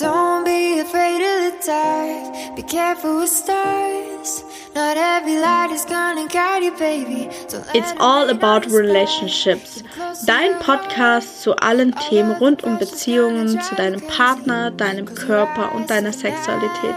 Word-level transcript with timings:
Don't 0.00 0.44
be 0.44 0.78
afraid 0.78 1.20
of 1.20 1.38
the 1.46 1.66
dark. 1.66 2.54
Be 2.54 2.62
careful 2.62 3.16
with 3.16 3.30
stars. 3.30 4.44
Not 4.72 4.96
every 4.96 5.40
light 5.40 5.72
is 5.72 5.84
gonna 5.86 6.28
guide 6.28 6.62
you, 6.62 6.70
baby. 6.78 7.28
So 7.48 7.60
It's 7.74 7.92
all 7.98 8.30
about 8.30 8.66
relationships. 8.66 9.82
Dein 10.24 10.56
Podcast 10.60 11.42
zu 11.42 11.56
allen 11.56 11.96
Themen 12.08 12.30
rund 12.38 12.62
um 12.62 12.78
Beziehungen 12.78 13.60
zu 13.60 13.74
deinem 13.74 14.00
Partner, 14.02 14.70
deinem 14.70 15.12
Körper 15.12 15.74
und 15.74 15.90
deiner 15.90 16.12
Sexualität. 16.12 16.94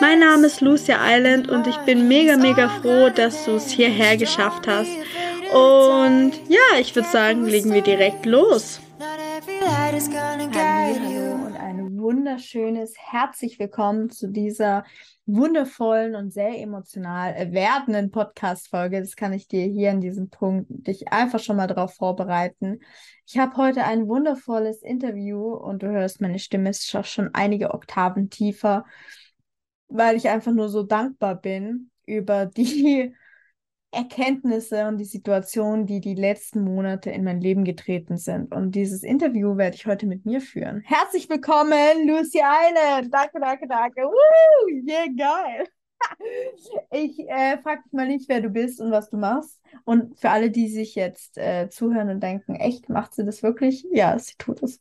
Mein 0.00 0.20
Name 0.20 0.46
ist 0.46 0.60
Lucia 0.60 0.98
Island 1.02 1.48
und 1.48 1.66
ich 1.66 1.78
bin 1.78 2.06
mega, 2.06 2.36
mega 2.36 2.68
froh, 2.68 3.10
dass 3.10 3.46
du 3.46 3.56
es 3.56 3.68
hierher 3.68 4.16
geschafft 4.16 4.68
hast. 4.68 4.90
Und 5.52 6.34
ja, 6.48 6.78
ich 6.78 6.94
würde 6.94 7.08
sagen, 7.08 7.46
legen 7.46 7.74
wir 7.74 7.82
direkt 7.82 8.26
los. 8.26 8.78
Not 9.00 9.18
every 9.36 9.58
light 9.58 9.94
is 9.94 10.08
gonna 10.08 10.46
guide 10.46 11.00
you. 11.12 11.23
Wunderschönes 12.04 12.92
herzlich 12.98 13.58
willkommen 13.58 14.10
zu 14.10 14.28
dieser 14.28 14.84
wundervollen 15.24 16.14
und 16.14 16.34
sehr 16.34 16.60
emotional 16.60 17.50
werdenden 17.54 18.10
Podcast-Folge. 18.10 19.00
Das 19.00 19.16
kann 19.16 19.32
ich 19.32 19.48
dir 19.48 19.64
hier 19.64 19.90
an 19.90 20.02
diesem 20.02 20.28
Punkt 20.28 20.66
dich 20.68 21.08
einfach 21.08 21.40
schon 21.40 21.56
mal 21.56 21.66
darauf 21.66 21.94
vorbereiten. 21.94 22.80
Ich 23.26 23.38
habe 23.38 23.56
heute 23.56 23.84
ein 23.84 24.06
wundervolles 24.06 24.82
Interview 24.82 25.54
und 25.54 25.82
du 25.82 25.86
hörst, 25.86 26.20
meine 26.20 26.38
Stimme 26.38 26.68
ist 26.68 26.86
schon 27.06 27.30
einige 27.32 27.72
Oktaven 27.72 28.28
tiefer, 28.28 28.84
weil 29.88 30.16
ich 30.16 30.28
einfach 30.28 30.52
nur 30.52 30.68
so 30.68 30.82
dankbar 30.82 31.36
bin 31.36 31.90
über 32.04 32.44
die 32.44 33.14
Erkenntnisse 33.94 34.86
und 34.88 34.98
die 34.98 35.04
Situationen, 35.04 35.86
die 35.86 36.00
die 36.00 36.14
letzten 36.14 36.62
Monate 36.62 37.10
in 37.10 37.24
mein 37.24 37.40
Leben 37.40 37.64
getreten 37.64 38.16
sind. 38.16 38.52
Und 38.54 38.72
dieses 38.72 39.02
Interview 39.02 39.56
werde 39.56 39.76
ich 39.76 39.86
heute 39.86 40.06
mit 40.06 40.26
mir 40.26 40.40
führen. 40.40 40.82
Herzlich 40.84 41.30
willkommen, 41.30 42.06
Lucy 42.06 42.40
Island. 42.40 43.12
Danke, 43.12 43.40
danke, 43.40 43.66
danke. 43.68 44.02
Woo, 44.02 44.68
yeah, 44.86 45.06
geil. 45.16 45.66
Ich 46.90 47.18
äh, 47.18 47.56
frage 47.62 47.82
dich 47.84 47.92
mal 47.92 48.06
nicht, 48.06 48.28
wer 48.28 48.42
du 48.42 48.50
bist 48.50 48.78
und 48.78 48.90
was 48.90 49.08
du 49.08 49.16
machst. 49.16 49.58
Und 49.84 50.18
für 50.18 50.28
alle, 50.30 50.50
die 50.50 50.68
sich 50.68 50.94
jetzt 50.94 51.38
äh, 51.38 51.68
zuhören 51.70 52.10
und 52.10 52.22
denken, 52.22 52.54
echt, 52.56 52.90
macht 52.90 53.14
sie 53.14 53.24
das 53.24 53.42
wirklich? 53.42 53.86
Ja, 53.90 54.18
sie 54.18 54.34
tut 54.36 54.62
es. 54.62 54.78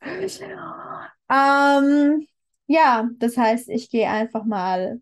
Ähm, 1.30 2.28
ja, 2.68 3.10
das 3.18 3.38
heißt, 3.38 3.70
ich 3.70 3.90
gehe 3.90 4.10
einfach 4.10 4.44
mal 4.44 5.02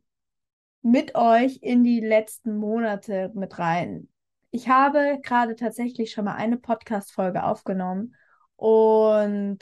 mit 0.82 1.16
euch 1.16 1.60
in 1.62 1.84
die 1.84 2.00
letzten 2.00 2.58
Monate 2.58 3.32
mit 3.34 3.60
rein. 3.60 4.10
Ich 4.52 4.68
habe 4.68 5.20
gerade 5.24 5.56
tatsächlich 5.56 6.12
schon 6.12 6.26
mal 6.26 6.36
eine 6.36 6.58
Podcast-Folge 6.58 7.44
aufgenommen 7.44 8.16
und 8.56 9.60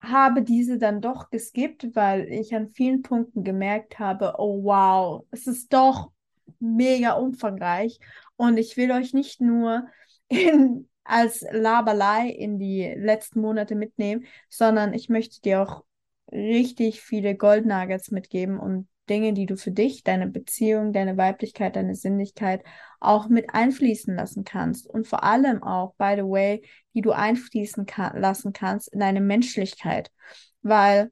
habe 0.00 0.42
diese 0.42 0.78
dann 0.78 1.00
doch 1.00 1.30
geskippt, 1.30 1.94
weil 1.94 2.26
ich 2.32 2.54
an 2.54 2.70
vielen 2.70 3.02
Punkten 3.02 3.44
gemerkt 3.44 3.98
habe, 3.98 4.34
oh 4.38 4.62
wow, 4.64 5.26
es 5.30 5.46
ist 5.46 5.72
doch 5.72 6.10
mega 6.58 7.12
umfangreich 7.12 7.98
und 8.36 8.56
ich 8.56 8.76
will 8.76 8.90
euch 8.92 9.12
nicht 9.12 9.40
nur 9.40 9.86
in, 10.28 10.88
als 11.04 11.44
Laberlei 11.50 12.28
in 12.28 12.58
die 12.58 12.94
letzten 12.96 13.40
Monate 13.40 13.74
mitnehmen, 13.74 14.26
sondern 14.48 14.94
ich 14.94 15.08
möchte 15.08 15.40
dir 15.40 15.62
auch 15.62 15.84
richtig 16.30 17.02
viele 17.02 17.34
Goldnuggets 17.34 18.10
mitgeben 18.10 18.58
und 18.58 18.88
Dinge, 19.10 19.32
die 19.32 19.46
du 19.46 19.56
für 19.56 19.72
dich, 19.72 20.04
deine 20.04 20.28
Beziehung, 20.28 20.92
deine 20.92 21.16
Weiblichkeit, 21.16 21.76
deine 21.76 21.94
Sinnlichkeit 21.94 22.62
auch 23.00 23.28
mit 23.28 23.50
einfließen 23.52 24.14
lassen 24.14 24.44
kannst. 24.44 24.86
Und 24.86 25.06
vor 25.06 25.24
allem 25.24 25.62
auch, 25.62 25.94
by 25.96 26.14
the 26.16 26.22
way, 26.22 26.62
die 26.94 27.02
du 27.02 27.10
einfließen 27.10 27.84
ka 27.86 28.16
lassen 28.16 28.52
kannst 28.52 28.88
in 28.92 29.00
deine 29.00 29.20
Menschlichkeit. 29.20 30.10
Weil 30.62 31.10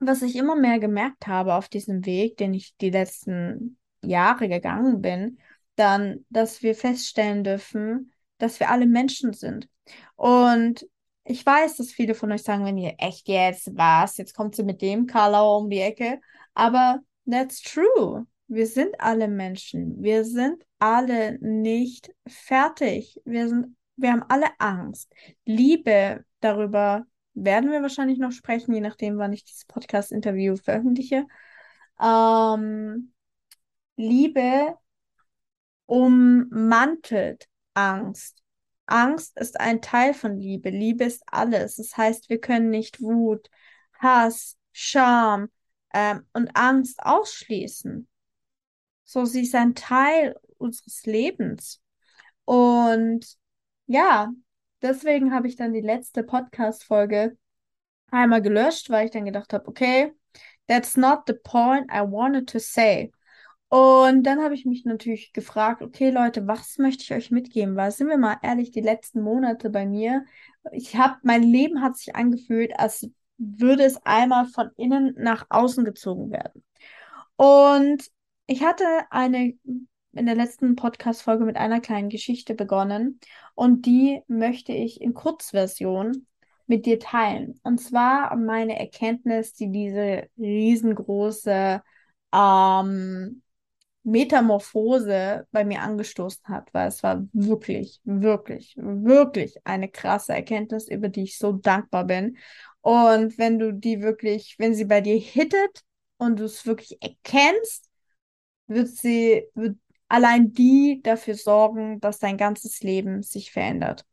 was 0.00 0.22
ich 0.22 0.36
immer 0.36 0.56
mehr 0.56 0.78
gemerkt 0.78 1.26
habe 1.26 1.54
auf 1.54 1.68
diesem 1.68 2.04
Weg, 2.04 2.36
den 2.36 2.52
ich 2.52 2.76
die 2.76 2.90
letzten 2.90 3.78
Jahre 4.02 4.48
gegangen 4.48 5.00
bin, 5.00 5.38
dann, 5.76 6.24
dass 6.28 6.62
wir 6.62 6.74
feststellen 6.74 7.44
dürfen, 7.44 8.12
dass 8.38 8.60
wir 8.60 8.70
alle 8.70 8.86
Menschen 8.86 9.32
sind. 9.32 9.68
Und 10.16 10.86
ich 11.24 11.44
weiß, 11.44 11.76
dass 11.76 11.90
viele 11.90 12.14
von 12.14 12.30
euch 12.32 12.42
sagen, 12.42 12.64
wenn 12.64 12.76
ihr 12.76 12.94
echt 12.98 13.28
jetzt 13.28 13.70
was, 13.76 14.18
jetzt 14.18 14.34
kommt 14.34 14.54
sie 14.54 14.62
mit 14.62 14.82
dem 14.82 15.06
Karlauer 15.06 15.58
um 15.58 15.70
die 15.70 15.80
Ecke. 15.80 16.20
Aber 16.54 17.00
that's 17.26 17.60
true. 17.60 18.26
Wir 18.48 18.66
sind 18.66 19.00
alle 19.00 19.28
Menschen. 19.28 20.02
Wir 20.02 20.24
sind 20.24 20.64
alle 20.78 21.38
nicht 21.40 22.10
fertig. 22.26 23.20
Wir 23.24 23.48
sind, 23.48 23.76
wir 23.96 24.12
haben 24.12 24.24
alle 24.28 24.48
Angst. 24.58 25.12
Liebe, 25.44 26.24
darüber 26.40 27.06
werden 27.34 27.70
wir 27.70 27.82
wahrscheinlich 27.82 28.18
noch 28.18 28.32
sprechen, 28.32 28.74
je 28.74 28.80
nachdem, 28.80 29.18
wann 29.18 29.32
ich 29.32 29.44
dieses 29.44 29.64
Podcast-Interview 29.64 30.56
veröffentliche. 30.56 31.26
Ähm, 32.00 33.12
Liebe 33.96 34.76
ummantelt 35.86 37.48
Angst. 37.74 38.42
Angst 38.86 39.38
ist 39.38 39.58
ein 39.58 39.80
Teil 39.80 40.14
von 40.14 40.38
Liebe. 40.38 40.70
Liebe 40.70 41.04
ist 41.04 41.22
alles. 41.26 41.76
Das 41.76 41.96
heißt, 41.96 42.28
wir 42.28 42.40
können 42.40 42.70
nicht 42.70 43.00
Wut, 43.00 43.48
Hass, 43.98 44.56
Scham 44.72 45.48
ähm, 45.94 46.26
und 46.34 46.50
Angst 46.54 47.00
ausschließen. 47.02 48.06
So, 49.04 49.24
sie 49.24 49.42
ist 49.42 49.54
ein 49.54 49.74
Teil 49.74 50.36
unseres 50.58 51.06
Lebens. 51.06 51.80
Und 52.44 53.24
ja, 53.86 54.32
deswegen 54.82 55.32
habe 55.32 55.48
ich 55.48 55.56
dann 55.56 55.72
die 55.72 55.80
letzte 55.80 56.22
Podcast-Folge 56.24 57.38
einmal 58.10 58.42
gelöscht, 58.42 58.90
weil 58.90 59.06
ich 59.06 59.12
dann 59.12 59.24
gedacht 59.24 59.52
habe, 59.52 59.68
okay, 59.68 60.12
that's 60.68 60.96
not 60.96 61.22
the 61.26 61.34
point 61.34 61.90
I 61.90 62.00
wanted 62.00 62.48
to 62.50 62.58
say. 62.58 63.12
Und 63.68 64.22
dann 64.24 64.40
habe 64.42 64.54
ich 64.54 64.66
mich 64.66 64.84
natürlich 64.84 65.32
gefragt, 65.32 65.82
okay, 65.82 66.10
Leute, 66.10 66.46
was 66.46 66.78
möchte 66.78 67.02
ich 67.02 67.12
euch 67.12 67.30
mitgeben? 67.30 67.76
Weil, 67.76 67.90
sind 67.90 68.08
wir 68.08 68.18
mal 68.18 68.38
ehrlich, 68.42 68.70
die 68.70 68.80
letzten 68.80 69.20
Monate 69.22 69.70
bei 69.70 69.86
mir, 69.86 70.24
ich 70.72 70.96
habe, 70.96 71.16
mein 71.22 71.42
Leben 71.42 71.82
hat 71.82 71.96
sich 71.96 72.14
angefühlt, 72.14 72.78
als 72.78 73.08
würde 73.38 73.84
es 73.84 74.04
einmal 74.04 74.46
von 74.46 74.70
innen 74.76 75.14
nach 75.18 75.46
außen 75.50 75.84
gezogen 75.84 76.30
werden. 76.30 76.64
Und 77.36 78.10
ich 78.46 78.62
hatte 78.62 78.84
eine 79.10 79.54
in 80.12 80.26
der 80.26 80.36
letzten 80.36 80.76
Podcast-Folge 80.76 81.44
mit 81.44 81.56
einer 81.56 81.80
kleinen 81.80 82.08
Geschichte 82.08 82.54
begonnen 82.54 83.18
und 83.54 83.86
die 83.86 84.22
möchte 84.28 84.72
ich 84.72 85.00
in 85.00 85.14
Kurzversion 85.14 86.26
mit 86.66 86.86
dir 86.86 86.98
teilen. 86.98 87.60
Und 87.62 87.78
zwar 87.80 88.36
meine 88.36 88.78
Erkenntnis, 88.78 89.54
die 89.54 89.70
diese 89.70 90.28
riesengroße 90.38 91.82
ähm, 92.32 93.42
Metamorphose 94.02 95.46
bei 95.50 95.64
mir 95.64 95.80
angestoßen 95.80 96.44
hat, 96.46 96.72
weil 96.72 96.88
es 96.88 97.02
war 97.02 97.26
wirklich, 97.32 98.00
wirklich, 98.04 98.74
wirklich 98.76 99.56
eine 99.64 99.88
krasse 99.88 100.34
Erkenntnis, 100.34 100.88
über 100.88 101.08
die 101.08 101.24
ich 101.24 101.38
so 101.38 101.52
dankbar 101.52 102.04
bin. 102.04 102.36
Und 102.84 103.38
wenn 103.38 103.58
du 103.58 103.72
die 103.72 104.02
wirklich, 104.02 104.56
wenn 104.58 104.74
sie 104.74 104.84
bei 104.84 105.00
dir 105.00 105.16
hittet 105.16 105.84
und 106.18 106.38
du 106.38 106.44
es 106.44 106.66
wirklich 106.66 106.98
erkennst, 107.00 107.88
wird 108.66 108.88
sie, 108.88 109.46
wird 109.54 109.78
allein 110.06 110.52
die 110.52 111.00
dafür 111.02 111.34
sorgen, 111.34 111.98
dass 112.00 112.18
dein 112.18 112.36
ganzes 112.36 112.82
Leben 112.82 113.22
sich 113.22 113.52
verändert. 113.52 114.04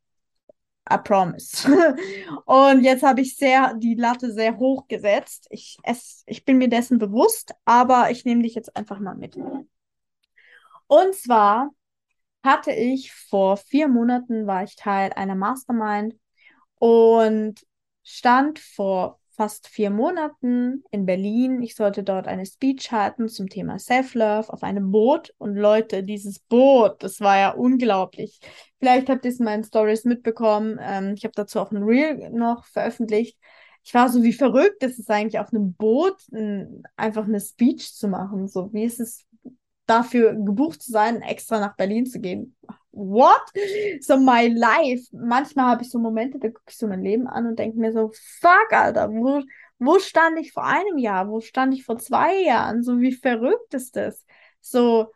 I 0.89 0.97
promise. 1.03 1.67
Und 2.45 2.83
jetzt 2.83 3.03
habe 3.03 3.19
ich 3.19 3.35
sehr 3.35 3.73
die 3.73 3.95
Latte 3.95 4.31
sehr 4.31 4.57
hoch 4.57 4.87
gesetzt. 4.87 5.47
Ich, 5.49 5.77
es, 5.83 6.23
ich 6.25 6.45
bin 6.45 6.57
mir 6.57 6.69
dessen 6.69 6.97
bewusst, 6.97 7.53
aber 7.65 8.09
ich 8.09 8.23
nehme 8.23 8.43
dich 8.43 8.55
jetzt 8.55 8.73
einfach 8.77 8.99
mal 8.99 9.15
mit. 9.15 9.35
Und 10.87 11.13
zwar 11.15 11.71
hatte 12.41 12.71
ich 12.71 13.11
vor 13.13 13.57
vier 13.57 13.89
Monaten 13.89 14.47
war 14.47 14.63
ich 14.63 14.77
Teil 14.77 15.11
einer 15.11 15.35
Mastermind 15.35 16.15
und 16.79 17.65
stand 18.03 18.59
vor 18.59 19.19
fast 19.41 19.69
vier 19.69 19.89
Monaten 19.89 20.83
in 20.91 21.05
Berlin. 21.05 21.63
Ich 21.63 21.75
sollte 21.75 22.03
dort 22.03 22.27
eine 22.27 22.45
Speech 22.45 22.91
halten 22.91 23.27
zum 23.27 23.49
Thema 23.49 23.79
Self-Love 23.79 24.51
auf 24.51 24.61
einem 24.61 24.91
Boot. 24.91 25.33
Und 25.37 25.55
Leute, 25.55 26.03
dieses 26.03 26.39
Boot, 26.39 27.01
das 27.01 27.21
war 27.21 27.37
ja 27.39 27.49
unglaublich. 27.51 28.39
Vielleicht 28.79 29.09
habt 29.09 29.25
ihr 29.25 29.31
es 29.31 29.39
in 29.39 29.45
meinen 29.45 29.63
Stories 29.63 30.05
mitbekommen. 30.05 30.77
Ähm, 30.79 31.13
ich 31.15 31.23
habe 31.23 31.33
dazu 31.35 31.59
auch 31.59 31.71
ein 31.71 31.83
Reel 31.83 32.29
noch 32.31 32.65
veröffentlicht. 32.65 33.37
Ich 33.83 33.93
war 33.93 34.09
so 34.09 34.21
wie 34.21 34.33
verrückt, 34.33 34.83
das 34.83 34.99
ist 34.99 35.09
eigentlich 35.09 35.39
auf 35.39 35.51
einem 35.51 35.73
Boot 35.73 36.21
ein, 36.31 36.83
einfach 36.95 37.23
eine 37.23 37.39
Speech 37.39 37.95
zu 37.95 38.07
machen. 38.07 38.47
So, 38.47 38.71
wie 38.73 38.83
ist 38.83 38.99
es 38.99 39.25
dafür 39.87 40.35
gebucht 40.35 40.83
zu 40.83 40.91
sein, 40.91 41.21
extra 41.21 41.59
nach 41.59 41.75
Berlin 41.75 42.05
zu 42.05 42.19
gehen? 42.19 42.55
What? 42.91 43.41
So 44.01 44.17
my 44.17 44.47
life. 44.47 45.07
Manchmal 45.11 45.67
habe 45.67 45.83
ich 45.83 45.89
so 45.89 45.99
Momente, 45.99 46.39
da 46.39 46.49
gucke 46.49 46.69
ich 46.69 46.77
so 46.77 46.87
mein 46.87 47.01
Leben 47.01 47.27
an 47.27 47.47
und 47.47 47.59
denke 47.59 47.79
mir 47.79 47.93
so, 47.93 48.11
fuck, 48.39 48.71
Alter, 48.71 49.09
wo, 49.11 49.41
wo 49.79 49.99
stand 49.99 50.39
ich 50.39 50.51
vor 50.51 50.65
einem 50.65 50.97
Jahr? 50.97 51.29
Wo 51.29 51.39
stand 51.41 51.73
ich 51.73 51.85
vor 51.85 51.97
zwei 51.97 52.41
Jahren? 52.43 52.83
So, 52.83 52.99
wie 52.99 53.13
verrückt 53.13 53.73
ist 53.73 53.95
das? 53.95 54.25
So, 54.59 55.11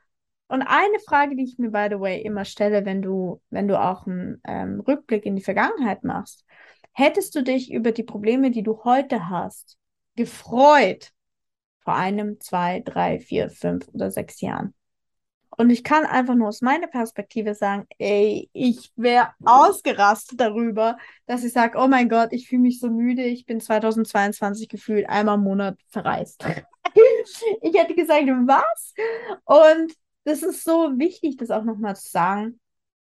und 0.48 0.62
eine 0.62 1.00
Frage, 1.07 1.36
die 1.36 1.44
ich 1.44 1.57
mir, 1.57 1.72
by 1.72 1.88
the 1.89 2.00
way, 2.00 2.22
immer 2.22 2.45
stelle, 2.45 2.86
wenn 2.86 3.01
du, 3.01 3.42
wenn 3.50 3.68
du 3.68 3.80
auch 3.81 4.06
einen 4.06 4.42
ähm, 4.45 4.80
Rückblick 4.80 5.25
in 5.25 5.36
die 5.36 5.42
Vergangenheit 5.42 6.04
machst, 6.04 6.45
hättest 6.94 7.36
du 7.36 7.44
dich 7.44 7.71
über 7.71 7.92
die 7.92 8.04
Probleme, 8.04 8.51
die 8.51 8.63
du 8.63 8.83
heute 8.83 9.30
hast, 9.30 9.78
gefreut 10.16 11.12
vor 11.80 11.95
einem, 11.95 12.39
zwei, 12.39 12.81
drei, 12.81 13.19
vier, 13.19 13.50
fünf 13.50 13.88
oder 13.89 14.12
sechs 14.12 14.39
Jahren. 14.42 14.75
Und 15.57 15.69
ich 15.69 15.84
kann 15.84 16.06
einfach 16.06 16.36
nur 16.36 16.50
aus 16.50 16.62
meiner 16.62 16.88
Perspektive 16.88 17.56
sagen, 17.56 17.86
ey, 17.98 18.50
ich 18.54 18.92
wäre 18.96 19.30
ausgerastet 19.44 20.40
darüber, 20.40 20.98
dass 21.25 21.44
ich 21.44 21.54
sage, 21.54 21.78
oh 21.78 21.88
mein 21.88 22.10
Gott, 22.10 22.30
ich 22.31 22.48
fühle 22.48 22.63
mich 22.63 22.80
so 22.80 22.90
müde, 22.90 23.24
ich 23.24 23.46
bin 23.46 23.62
2022 23.62 24.68
gefühlt 24.69 25.10
einmal 25.10 25.36
im 25.36 25.44
Monat 25.44 25.78
verreist. 25.90 26.46
ich 27.62 27.78
hätte 27.78 27.96
gesagt, 27.96 28.28
was? 28.28 28.94
Und 29.46 29.94
das 30.25 30.44
ist 30.44 30.63
so 30.63 30.98
wichtig, 30.98 31.38
das 31.38 31.52
auch 31.52 31.63
nochmal 31.63 31.96
zu 31.96 32.10
sagen, 32.10 32.60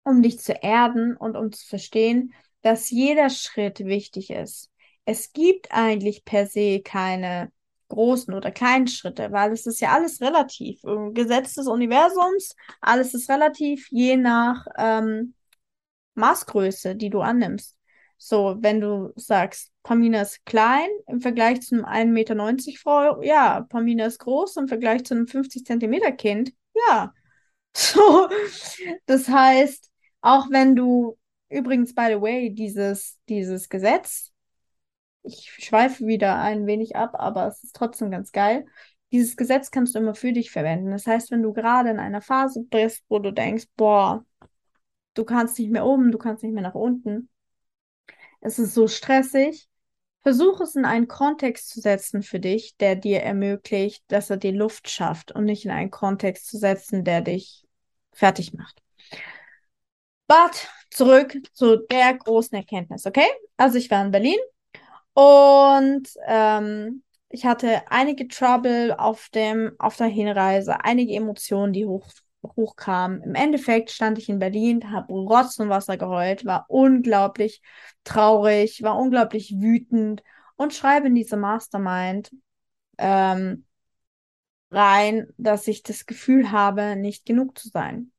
um 0.04 0.22
dich 0.22 0.40
zu 0.40 0.54
erden 0.54 1.16
und 1.18 1.36
um 1.36 1.52
zu 1.52 1.66
verstehen, 1.66 2.34
dass 2.62 2.90
jeder 2.90 3.30
Schritt 3.30 3.80
wichtig 3.86 4.30
ist. 4.30 4.72
Es 5.06 5.32
gibt 5.32 5.72
eigentlich 5.72 6.26
per 6.26 6.48
se 6.48 6.82
keine 6.82 7.52
großen 7.90 8.34
oder 8.34 8.52
kleinen 8.52 8.88
Schritte, 8.88 9.32
weil 9.32 9.52
es 9.52 9.66
ist 9.66 9.80
ja 9.80 9.94
alles 9.94 10.22
relativ. 10.22 10.82
Gesetz 11.14 11.56
des 11.56 11.68
Universums, 11.68 12.56
alles 12.82 13.14
ist 13.14 13.30
relativ, 13.30 13.88
je 13.92 14.18
nach 14.18 14.66
ähm, 14.78 15.34
Maßgröße, 16.16 16.96
die 16.96 17.10
du 17.10 17.22
annimmst. 17.22 17.78
So, 18.18 18.58
wenn 18.60 18.82
du 18.82 19.14
sagst, 19.16 19.72
Pamina 19.84 20.22
ist 20.22 20.44
klein 20.46 20.90
im 21.08 21.22
Vergleich 21.22 21.62
zu 21.62 21.86
einem 21.86 21.86
1,90 21.86 22.12
Meter 22.12 22.80
Frau, 22.80 23.22
ja, 23.22 23.62
Pamina 23.70 24.06
ist 24.06 24.20
groß 24.20 24.58
im 24.58 24.68
Vergleich 24.68 25.06
zu 25.06 25.14
einem 25.14 25.28
50 25.28 25.66
Zentimeter 25.66 26.12
Kind, 26.12 26.54
ja. 26.90 27.14
So, 27.80 28.28
das 29.06 29.28
heißt, 29.28 29.92
auch 30.22 30.50
wenn 30.50 30.76
du 30.76 31.16
übrigens, 31.48 31.94
by 31.94 32.08
the 32.10 32.20
way, 32.20 32.50
dieses, 32.50 33.20
dieses 33.30 33.70
Gesetz 33.70 34.34
ich 35.28 35.52
schweife 35.52 36.06
wieder 36.08 36.40
ein 36.40 36.66
wenig 36.66 36.96
ab, 36.96 37.12
aber 37.14 37.48
es 37.48 37.64
ist 37.64 37.76
trotzdem 37.76 38.12
ganz 38.12 38.32
geil. 38.32 38.66
Dieses 39.12 39.38
Gesetz 39.38 39.72
kannst 39.72 39.96
du 39.96 40.00
immer 40.00 40.16
für 40.16 40.34
dich 40.34 40.52
verwenden. 40.52 40.92
Das 40.92 41.08
heißt, 41.08 41.32
wenn 41.32 41.44
du 41.44 41.54
gerade 41.54 41.90
in 41.90 42.00
einer 42.00 42.22
Phase 42.22 42.64
bist, 42.64 43.04
wo 43.10 43.20
du 43.20 43.32
denkst, 43.32 43.66
boah, 43.76 44.26
du 45.14 45.24
kannst 45.24 45.60
nicht 45.60 45.72
mehr 45.72 45.86
oben, 45.86 46.12
du 46.12 46.18
kannst 46.18 46.44
nicht 46.44 46.54
mehr 46.54 46.64
nach 46.64 46.76
unten, 46.76 47.30
es 48.42 48.60
ist 48.60 48.74
so 48.74 48.88
stressig, 48.88 49.68
versuch 50.22 50.62
es 50.62 50.76
in 50.76 50.86
einen 50.86 51.08
Kontext 51.08 51.70
zu 51.70 51.80
setzen 51.80 52.22
für 52.22 52.40
dich, 52.40 52.76
der 52.78 52.96
dir 52.96 53.22
ermöglicht, 53.22 54.04
dass 54.08 54.30
er 54.30 54.38
dir 54.38 54.52
Luft 54.52 54.90
schafft 54.90 55.32
und 55.32 55.46
nicht 55.46 55.66
in 55.66 55.72
einen 55.72 55.92
Kontext 55.92 56.48
zu 56.48 56.58
setzen, 56.58 57.04
der 57.04 57.22
dich 57.22 57.66
fertig 58.12 58.54
macht. 58.54 58.82
But 60.28 60.68
zurück 60.92 61.38
zu 61.54 61.78
der 61.78 62.16
großen 62.16 62.58
Erkenntnis, 62.58 63.06
okay? 63.06 63.28
Also 63.56 63.78
ich 63.78 63.90
war 63.90 64.04
in 64.06 64.12
Berlin, 64.12 64.40
und 65.18 66.10
ähm, 66.28 67.02
ich 67.30 67.44
hatte 67.48 67.82
einige 67.90 68.28
Trouble 68.28 68.94
auf 69.00 69.30
dem, 69.30 69.72
auf 69.80 69.98
der 69.98 70.06
Hinreise, 70.06 70.84
einige 70.86 71.16
Emotionen, 71.16 71.74
die 71.74 71.88
hoch, 71.88 72.08
hochkamen. 72.44 73.24
Im 73.24 73.34
Endeffekt 73.34 73.90
stand 73.90 74.20
ich 74.20 74.30
in 74.30 74.38
Berlin, 74.38 74.92
habe 74.92 75.12
Rotz 75.12 75.58
und 75.58 75.70
Wasser 75.70 75.98
geheult, 75.98 76.46
war 76.46 76.66
unglaublich 76.68 77.64
traurig, 78.04 78.84
war 78.84 78.96
unglaublich 78.96 79.56
wütend 79.60 80.22
und 80.56 80.76
schreibe 80.76 81.08
in 81.08 81.16
diese 81.16 81.36
Mastermind 81.36 82.30
ähm, 83.00 83.66
rein, 84.70 85.34
dass 85.38 85.68
ich 85.68 85.82
das 85.82 86.06
Gefühl 86.06 86.52
habe, 86.52 86.96
nicht 86.96 87.26
genug 87.26 87.58
zu 87.58 87.70
sein. 87.70 88.12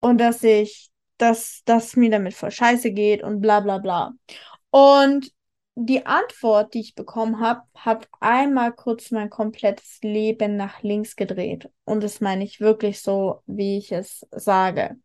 Und 0.00 0.18
dass 0.18 0.42
ich, 0.42 0.90
dass, 1.16 1.62
dass 1.64 1.96
mir 1.96 2.10
damit 2.10 2.34
voll 2.34 2.50
scheiße 2.50 2.92
geht 2.92 3.22
und 3.22 3.40
bla 3.40 3.60
bla 3.60 3.78
bla. 3.78 4.12
Und 4.68 5.34
die 5.78 6.06
Antwort, 6.06 6.72
die 6.72 6.80
ich 6.80 6.94
bekommen 6.94 7.38
habe, 7.38 7.62
hat 7.74 8.08
einmal 8.20 8.72
kurz 8.72 9.10
mein 9.10 9.28
komplettes 9.28 9.98
Leben 10.02 10.56
nach 10.56 10.82
links 10.82 11.16
gedreht. 11.16 11.70
Und 11.84 12.02
das 12.02 12.20
meine 12.22 12.44
ich 12.44 12.60
wirklich 12.60 13.02
so, 13.02 13.42
wie 13.46 13.76
ich 13.76 13.92
es 13.92 14.26
sage. 14.30 14.96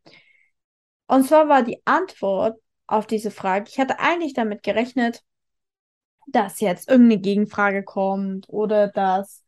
Und 1.07 1.25
zwar 1.27 1.49
war 1.49 1.63
die 1.63 1.81
Antwort 1.85 2.57
auf 2.87 3.05
diese 3.05 3.31
Frage, 3.31 3.69
ich 3.69 3.79
hatte 3.79 3.99
eigentlich 3.99 4.33
damit 4.33 4.63
gerechnet, 4.63 5.23
dass 6.27 6.61
jetzt 6.61 6.89
irgendeine 6.89 7.21
Gegenfrage 7.21 7.83
kommt 7.83 8.47
oder 8.47 8.87
dass, 8.87 9.43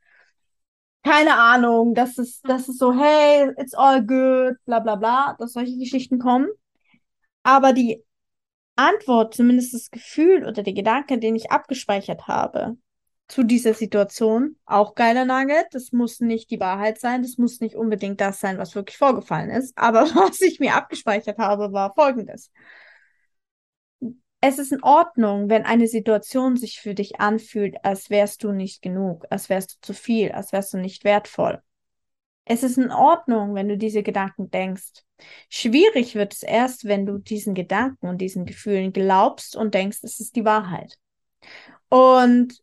keine 1.03 1.37
Ahnung, 1.37 1.93
dass 1.95 2.17
es, 2.17 2.41
dass 2.41 2.67
es 2.67 2.77
so, 2.77 2.93
hey, 2.93 3.49
it's 3.57 3.73
all 3.73 4.05
good, 4.05 4.57
bla 4.65 4.79
bla 4.79 4.95
bla, 4.95 5.35
dass 5.39 5.53
solche 5.53 5.77
Geschichten 5.77 6.19
kommen. 6.19 6.49
Aber 7.43 7.73
die 7.73 8.03
Antwort, 8.75 9.35
zumindest 9.35 9.73
das 9.73 9.91
Gefühl 9.91 10.45
oder 10.45 10.63
der 10.63 10.73
Gedanke, 10.73 11.19
den 11.19 11.35
ich 11.35 11.51
abgespeichert 11.51 12.27
habe 12.27 12.77
zu 13.27 13.43
dieser 13.43 13.73
Situation, 13.73 14.57
auch 14.65 14.95
geiler 14.95 15.25
Nugget. 15.25 15.67
Das 15.71 15.91
muss 15.91 16.19
nicht 16.19 16.51
die 16.51 16.59
Wahrheit 16.59 16.99
sein, 16.99 17.21
das 17.23 17.37
muss 17.37 17.61
nicht 17.61 17.75
unbedingt 17.75 18.21
das 18.21 18.39
sein, 18.39 18.57
was 18.57 18.75
wirklich 18.75 18.97
vorgefallen 18.97 19.49
ist. 19.49 19.77
Aber 19.77 20.01
was 20.15 20.41
ich 20.41 20.59
mir 20.59 20.75
abgespeichert 20.75 21.37
habe, 21.37 21.71
war 21.71 21.93
folgendes. 21.93 22.51
Es 24.41 24.59
ist 24.59 24.73
in 24.73 24.83
Ordnung, 24.83 25.49
wenn 25.49 25.63
eine 25.63 25.87
Situation 25.87 26.57
sich 26.57 26.81
für 26.81 26.93
dich 26.93 27.21
anfühlt, 27.21 27.77
als 27.83 28.09
wärst 28.09 28.43
du 28.43 28.51
nicht 28.51 28.81
genug, 28.81 29.25
als 29.29 29.47
wärst 29.49 29.75
du 29.75 29.77
zu 29.81 29.93
viel, 29.93 30.33
als 30.33 30.51
wärst 30.51 30.73
du 30.73 30.77
nicht 30.77 31.05
wertvoll. 31.05 31.61
Es 32.43 32.61
ist 32.61 32.77
in 32.77 32.91
Ordnung, 32.91 33.55
wenn 33.55 33.69
du 33.69 33.77
diese 33.77 34.03
Gedanken 34.03 34.51
denkst. 34.51 35.03
Schwierig 35.49 36.15
wird 36.15 36.33
es 36.33 36.43
erst, 36.43 36.85
wenn 36.85 37.05
du 37.05 37.17
diesen 37.17 37.53
Gedanken 37.53 38.07
und 38.07 38.19
diesen 38.19 38.45
Gefühlen 38.45 38.93
glaubst 38.93 39.55
und 39.55 39.73
denkst, 39.73 39.99
es 40.03 40.19
ist 40.19 40.35
die 40.35 40.45
Wahrheit. 40.45 40.97
Und 41.89 42.59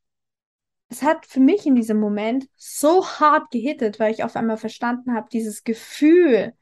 es 0.89 1.03
hat 1.03 1.27
für 1.27 1.41
mich 1.41 1.67
in 1.67 1.77
diesem 1.77 2.01
Moment 2.01 2.49
so 2.57 3.07
hart 3.07 3.51
gehittet, 3.51 4.01
weil 4.01 4.12
ich 4.12 4.25
auf 4.25 4.37
einmal 4.37 4.57
verstanden 4.57 5.15
habe, 5.15 5.29
dieses 5.33 5.62
Gefühl 5.62 6.53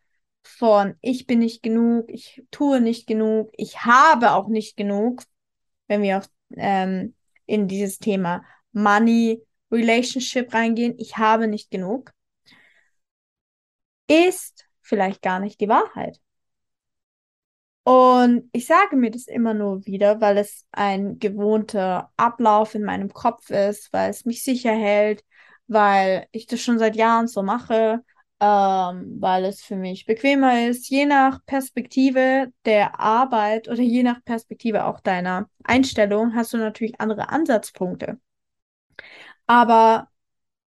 von 0.42 0.96
ich 1.00 1.26
bin 1.26 1.40
nicht 1.40 1.62
genug, 1.62 2.10
ich 2.10 2.44
tue 2.50 2.80
nicht 2.80 3.06
genug, 3.06 3.50
ich 3.56 3.84
habe 3.84 4.32
auch 4.32 4.48
nicht 4.48 4.76
genug, 4.76 5.22
wenn 5.86 6.02
wir 6.02 6.18
auch 6.18 6.26
ähm, 6.56 7.14
in 7.46 7.68
dieses 7.68 7.98
Thema 7.98 8.44
Money, 8.72 9.42
Relationship 9.70 10.52
reingehen, 10.52 10.94
ich 10.98 11.16
habe 11.18 11.48
nicht 11.48 11.70
genug 11.70 12.12
ist 14.08 14.67
vielleicht 14.88 15.22
gar 15.22 15.40
nicht 15.40 15.60
die 15.60 15.68
Wahrheit. 15.68 16.20
Und 17.84 18.50
ich 18.52 18.66
sage 18.66 18.96
mir 18.96 19.10
das 19.10 19.26
immer 19.26 19.54
nur 19.54 19.86
wieder, 19.86 20.20
weil 20.20 20.36
es 20.38 20.66
ein 20.72 21.18
gewohnter 21.18 22.12
Ablauf 22.18 22.74
in 22.74 22.84
meinem 22.84 23.12
Kopf 23.14 23.48
ist, 23.50 23.92
weil 23.94 24.10
es 24.10 24.26
mich 24.26 24.44
sicher 24.44 24.72
hält, 24.72 25.24
weil 25.68 26.26
ich 26.32 26.46
das 26.46 26.60
schon 26.60 26.78
seit 26.78 26.96
Jahren 26.96 27.28
so 27.28 27.42
mache, 27.42 28.04
ähm, 28.40 29.16
weil 29.20 29.44
es 29.46 29.62
für 29.62 29.76
mich 29.76 30.04
bequemer 30.06 30.68
ist. 30.68 30.90
Je 30.90 31.06
nach 31.06 31.44
Perspektive 31.46 32.52
der 32.66 33.00
Arbeit 33.00 33.68
oder 33.68 33.80
je 33.82 34.02
nach 34.02 34.22
Perspektive 34.24 34.84
auch 34.84 35.00
deiner 35.00 35.48
Einstellung 35.64 36.34
hast 36.34 36.52
du 36.52 36.58
natürlich 36.58 37.00
andere 37.00 37.30
Ansatzpunkte. 37.30 38.20
Aber 39.46 40.08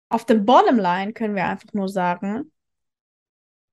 auf 0.10 0.26
dem 0.26 0.46
Bottomline 0.46 1.14
können 1.14 1.36
wir 1.36 1.46
einfach 1.46 1.74
nur 1.74 1.90
sagen, 1.90 2.52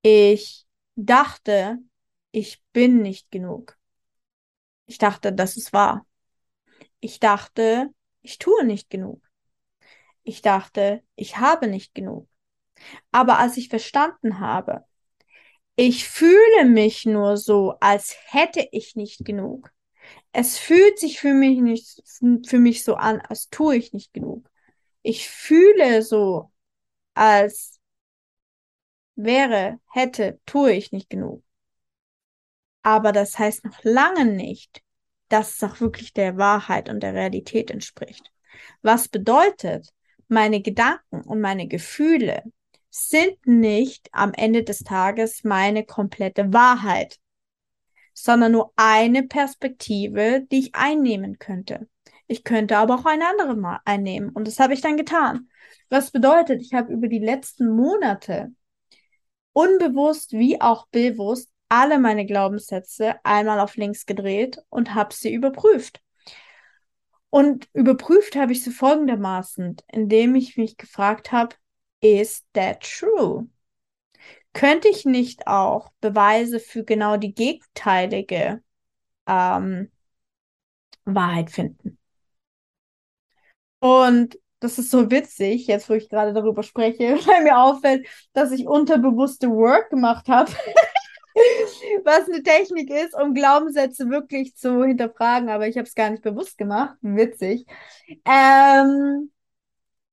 ich 0.09 0.65
dachte, 0.95 1.79
ich 2.31 2.63
bin 2.73 3.03
nicht 3.03 3.33
genug. 3.33 3.77
Ich 4.87 4.99
dachte, 4.99 5.33
das 5.33 5.57
ist 5.57 5.73
wahr. 5.73 6.07
Ich 7.01 7.19
dachte, 7.19 7.91
ich 8.23 8.39
tue 8.39 8.65
nicht 8.65 8.89
genug. 8.89 9.21
Ich 10.23 10.43
dachte, 10.43 11.03
ich 11.17 11.39
habe 11.39 11.67
nicht 11.67 11.93
genug. 11.93 12.29
Aber 13.11 13.41
als 13.41 13.57
ich 13.57 13.69
verstanden 13.69 14.39
habe, 14.39 14.85
ich 15.75 16.09
fühle 16.09 16.67
mich 16.67 17.05
nur 17.05 17.37
so, 17.37 17.75
als 17.81 18.17
hätte 18.27 18.69
ich 18.71 18.95
nicht 18.95 19.25
genug. 19.25 19.73
Es 20.31 20.57
fühlt 20.57 21.01
sich 21.01 21.19
für 21.19 21.35
mich 21.35 21.59
nicht, 21.59 22.01
für 22.47 22.61
mich 22.61 22.85
so 22.85 22.95
an, 22.95 23.21
als 23.23 23.49
tue 23.49 23.75
ich 23.75 23.93
nicht 23.93 24.13
genug. 24.13 24.49
Ich 25.03 25.29
fühle 25.29 26.03
so, 26.03 26.53
als 27.15 27.76
wäre, 29.17 29.81
hätte, 29.93 30.39
tue 30.47 30.73
ich 30.73 30.93
nicht 30.93 31.11
genug. 31.11 31.43
Aber 32.83 33.13
das 33.13 33.39
heißt 33.39 33.65
noch 33.65 33.83
lange 33.83 34.25
nicht, 34.25 34.83
dass 35.29 35.55
es 35.57 35.63
auch 35.65 35.81
wirklich 35.81 36.13
der 36.13 36.37
Wahrheit 36.37 36.89
und 36.89 37.01
der 37.01 37.15
Realität 37.15 37.71
entspricht. 37.71 38.31
Was 38.83 39.09
bedeutet, 39.09 39.93
meine 40.29 40.63
Gedanken 40.63 41.23
und 41.23 41.41
meine 41.41 41.67
Gefühle 41.67 42.43
sind 42.91 43.47
nicht 43.47 44.09
am 44.13 44.33
Ende 44.33 44.63
des 44.63 44.81
Tages 44.81 45.45
meine 45.45 45.85
komplette 45.85 46.53
Wahrheit, 46.53 47.19
sondern 48.15 48.53
nur 48.53 48.73
eine 48.77 49.25
Perspektive, 49.25 50.47
die 50.51 50.61
ich 50.61 50.75
einnehmen 50.75 51.39
könnte. 51.39 51.89
Ich 52.27 52.45
könnte 52.45 52.79
aber 52.79 52.95
auch 52.95 53.05
eine 53.05 53.29
andere 53.29 53.55
mal 53.55 53.81
einnehmen 53.85 54.31
und 54.31 54.47
das 54.47 54.59
habe 54.59 54.75
ich 54.75 54.81
dann 54.81 54.97
getan. 54.97 55.49
Was 55.91 56.11
bedeutet, 56.11 56.61
ich 56.63 56.73
habe 56.73 56.93
über 56.93 57.09
die 57.09 57.19
letzten 57.19 57.69
Monate 57.69 58.53
unbewusst 59.57 60.33
wie 60.33 60.61
auch 60.61 60.87
bewusst 60.89 61.51
alle 61.71 61.99
meine 61.99 62.27
Glaubenssätze 62.27 63.15
einmal 63.25 63.59
auf 63.59 63.77
links 63.77 64.05
gedreht 64.05 64.59
und 64.69 64.95
habe 64.95 65.15
sie 65.15 65.33
überprüft. 65.33 66.03
Und 67.31 67.67
überprüft 67.73 68.37
habe 68.37 68.53
ich 68.53 68.63
sie 68.63 68.71
folgendermaßen, 68.71 69.77
indem 69.89 70.35
ich 70.35 70.59
mich 70.59 70.77
gefragt 70.77 71.33
habe, 71.33 71.57
is 72.01 72.45
that 72.53 72.83
true? 72.83 73.49
Könnte 74.53 74.89
ich 74.89 75.07
nicht 75.07 75.47
auch 75.47 75.91
Beweise 76.03 76.61
für 76.61 76.85
genau 76.85 77.17
die 77.17 77.35
gegenteilige 77.35 78.63
ähm, 79.27 79.91
Wahrheit 81.07 81.51
finden? 81.51 81.97
Und 83.81 84.39
das 84.61 84.79
ist 84.79 84.91
so 84.91 85.11
witzig, 85.11 85.67
jetzt 85.67 85.89
wo 85.89 85.95
ich 85.95 86.09
gerade 86.09 86.33
darüber 86.33 86.63
spreche, 86.63 87.17
weil 87.27 87.45
mir 87.45 87.59
auffällt, 87.59 88.07
dass 88.33 88.53
ich 88.53 88.67
unterbewusste 88.67 89.51
Work 89.51 89.91
gemacht 89.91 90.29
habe. 90.29 90.51
was 92.05 92.29
eine 92.29 92.43
Technik 92.43 92.91
ist, 92.91 93.15
um 93.15 93.35
Glaubenssätze 93.35 94.09
wirklich 94.09 94.57
zu 94.57 94.85
hinterfragen, 94.85 95.49
aber 95.51 95.69
ich 95.69 95.77
habe 95.77 95.87
es 95.87 95.95
gar 95.95 96.11
nicht 96.11 96.23
bewusst 96.23 96.57
gemacht. 96.59 96.97
Witzig. 97.03 97.67
Ähm, 98.25 99.31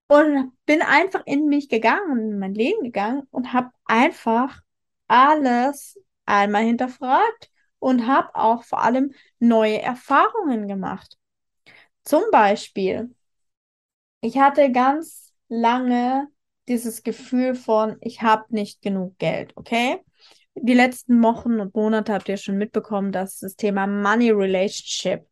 und 0.08 0.52
bin 0.66 0.82
einfach 0.82 1.24
in 1.26 1.48
mich 1.48 1.70
gegangen, 1.70 2.34
in 2.34 2.40
mein 2.40 2.54
Leben 2.54 2.84
gegangen 2.84 3.24
und 3.32 3.54
habe 3.54 3.72
einfach 3.86 4.62
alles 5.08 6.00
einmal 6.26 6.64
hinterfragt 6.64 7.50
und 7.80 8.08
habe 8.08 8.36
auch 8.36 8.64
vor 8.64 8.82
allem 8.82 9.14
neue 9.40 9.82
Erfahrungen 9.82 10.68
gemacht. 10.68 11.18
Zum 12.04 12.24
Beispiel, 12.32 13.16
ich 14.24 14.38
hatte 14.38 14.72
ganz 14.72 15.34
lange 15.50 16.28
dieses 16.68 17.04
Gefühl 17.04 17.56
von, 17.56 17.98
ich 18.02 18.22
habe 18.22 18.46
nicht 18.50 18.82
genug 18.82 19.18
Geld, 19.20 19.52
okay? 19.56 20.00
die 20.56 20.74
letzten 20.74 21.22
Wochen 21.24 21.60
und 21.60 21.76
Monate 21.76 22.14
habt 22.14 22.30
ihr 22.30 22.38
schon 22.38 22.58
mitbekommen, 22.58 23.12
dass 23.12 23.40
das 23.40 23.56
Thema 23.56 23.88
Money 23.88 24.32
Relationship 24.32 25.28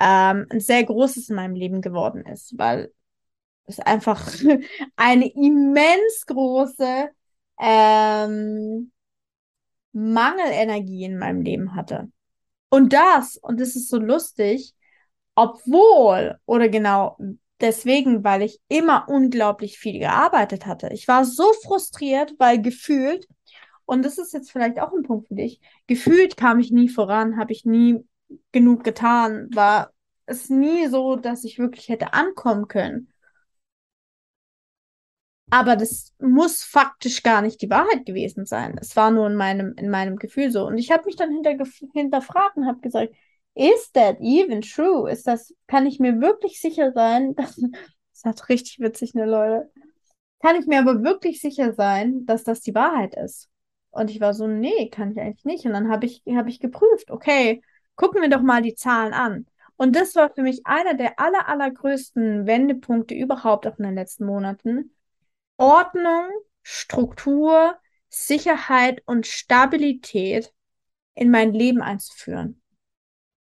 ähm, 0.00 0.46
ein 0.50 0.60
sehr 0.60 0.84
großes 0.84 1.28
in 1.28 1.36
meinem 1.36 1.54
Leben 1.54 1.80
geworden 1.80 2.24
ist, 2.26 2.56
weil 2.58 2.92
es 3.66 3.80
einfach 3.80 4.32
eine 4.96 5.28
immens 5.32 6.26
große 6.26 7.10
ähm, 7.60 8.92
Mangelenergie 9.92 11.04
in 11.04 11.18
meinem 11.18 11.42
Leben 11.42 11.74
hatte. 11.74 12.10
Und 12.70 12.92
das, 12.92 13.36
und 13.36 13.60
das 13.60 13.76
ist 13.76 13.90
so 13.90 13.98
lustig, 13.98 14.74
obwohl, 15.34 16.38
oder 16.46 16.68
genau 16.68 17.18
deswegen, 17.62 18.24
weil 18.24 18.42
ich 18.42 18.60
immer 18.68 19.08
unglaublich 19.08 19.78
viel 19.78 19.98
gearbeitet 19.98 20.66
hatte. 20.66 20.90
Ich 20.92 21.08
war 21.08 21.24
so 21.24 21.52
frustriert, 21.64 22.34
weil 22.38 22.60
gefühlt 22.60 23.26
und 23.84 24.04
das 24.04 24.18
ist 24.18 24.32
jetzt 24.32 24.50
vielleicht 24.50 24.80
auch 24.80 24.92
ein 24.92 25.02
Punkt 25.02 25.28
für 25.28 25.34
dich. 25.34 25.60
Gefühlt 25.86 26.36
kam 26.36 26.60
ich 26.60 26.70
nie 26.70 26.88
voran, 26.88 27.36
habe 27.36 27.52
ich 27.52 27.64
nie 27.64 28.04
genug 28.52 28.84
getan, 28.84 29.48
war 29.52 29.92
es 30.26 30.48
nie 30.48 30.86
so, 30.88 31.16
dass 31.16 31.44
ich 31.44 31.58
wirklich 31.58 31.88
hätte 31.88 32.14
ankommen 32.14 32.68
können. 32.68 33.12
Aber 35.50 35.76
das 35.76 36.14
muss 36.18 36.62
faktisch 36.62 37.22
gar 37.22 37.42
nicht 37.42 37.60
die 37.60 37.68
Wahrheit 37.68 38.06
gewesen 38.06 38.46
sein. 38.46 38.78
Es 38.80 38.96
war 38.96 39.10
nur 39.10 39.26
in 39.26 39.34
meinem, 39.34 39.74
in 39.76 39.90
meinem 39.90 40.16
Gefühl 40.16 40.50
so. 40.50 40.66
Und 40.66 40.78
ich 40.78 40.90
habe 40.90 41.04
mich 41.04 41.16
dann 41.16 41.30
hinter, 41.30 41.54
hinterfragt 41.92 42.56
und 42.56 42.66
habe 42.66 42.80
gesagt, 42.80 43.12
is 43.54 43.90
that 43.92 44.18
even 44.20 44.62
true? 44.62 45.10
Ist 45.10 45.26
das, 45.26 45.54
kann 45.66 45.86
ich 45.86 45.98
mir 45.98 46.20
wirklich 46.20 46.60
sicher 46.60 46.92
sein, 46.92 47.34
dass, 47.36 47.56
das 47.56 48.24
hat 48.24 48.48
richtig 48.48 48.80
witzig, 48.80 49.14
ne, 49.14 49.26
Leute? 49.26 49.70
Kann 50.40 50.56
ich 50.56 50.66
mir 50.66 50.80
aber 50.80 51.02
wirklich 51.04 51.40
sicher 51.40 51.72
sein, 51.74 52.26
dass 52.26 52.44
das 52.44 52.60
die 52.60 52.74
Wahrheit 52.74 53.14
ist? 53.14 53.48
Und 53.90 54.10
ich 54.10 54.20
war 54.20 54.34
so, 54.34 54.46
nee, 54.46 54.88
kann 54.88 55.12
ich 55.12 55.20
eigentlich 55.20 55.44
nicht. 55.44 55.66
Und 55.66 55.72
dann 55.72 55.90
habe 55.90 56.06
ich, 56.06 56.22
hab 56.28 56.48
ich 56.48 56.60
geprüft, 56.60 57.10
okay, 57.10 57.62
gucken 57.94 58.22
wir 58.22 58.30
doch 58.30 58.42
mal 58.42 58.62
die 58.62 58.74
Zahlen 58.74 59.12
an. 59.12 59.46
Und 59.76 59.94
das 59.94 60.14
war 60.16 60.30
für 60.30 60.42
mich 60.42 60.62
einer 60.64 60.94
der 60.94 61.20
aller, 61.20 61.48
allergrößten 61.48 62.46
Wendepunkte 62.46 63.14
überhaupt 63.14 63.66
auch 63.66 63.78
in 63.78 63.84
den 63.84 63.94
letzten 63.94 64.24
Monaten. 64.24 64.94
Ordnung, 65.58 66.28
Struktur, 66.62 67.76
Sicherheit 68.08 69.02
und 69.06 69.26
Stabilität 69.26 70.52
in 71.14 71.30
mein 71.30 71.52
Leben 71.52 71.82
einzuführen. 71.82 72.61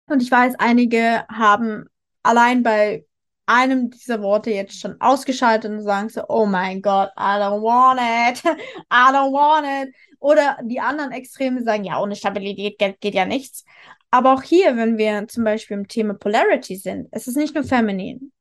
Und 0.08 0.22
ich 0.22 0.30
weiß, 0.32 0.56
einige 0.60 1.26
haben 1.28 1.86
allein 2.24 2.64
bei 2.64 3.06
einem 3.48 3.92
dieser 3.92 4.22
Worte 4.22 4.50
jetzt 4.52 4.80
schon 4.80 5.00
ausgeschaltet 5.00 5.72
und 5.72 5.84
sagen 5.84 6.10
so, 6.10 6.24
oh 6.28 6.46
mein 6.46 6.82
Gott, 6.82 7.10
I 7.18 7.38
don't 7.40 7.62
want 7.62 8.00
it, 8.00 8.44
I 8.92 9.12
don't 9.12 9.32
want 9.32 9.66
it. 9.66 9.96
Oder 10.20 10.58
die 10.64 10.80
anderen 10.80 11.12
Extreme 11.12 11.64
sagen, 11.64 11.84
ja, 11.84 12.02
ohne 12.02 12.16
Stabilität 12.16 12.80
geht, 12.80 13.02
geht 13.02 13.14
ja 13.14 13.26
nichts. 13.26 13.64
Aber 14.10 14.34
auch 14.34 14.44
hier, 14.44 14.76
wenn 14.78 14.98
wir 14.98 15.28
zum 15.28 15.44
Beispiel 15.44 15.78
im 15.78 15.88
Thema 15.88 16.14
Polarity 16.16 16.76
sind, 16.76 17.08
es 17.12 17.28
ist 17.28 17.38
nicht 17.38 17.54
nur 17.54 17.64
feminin. 17.64 18.32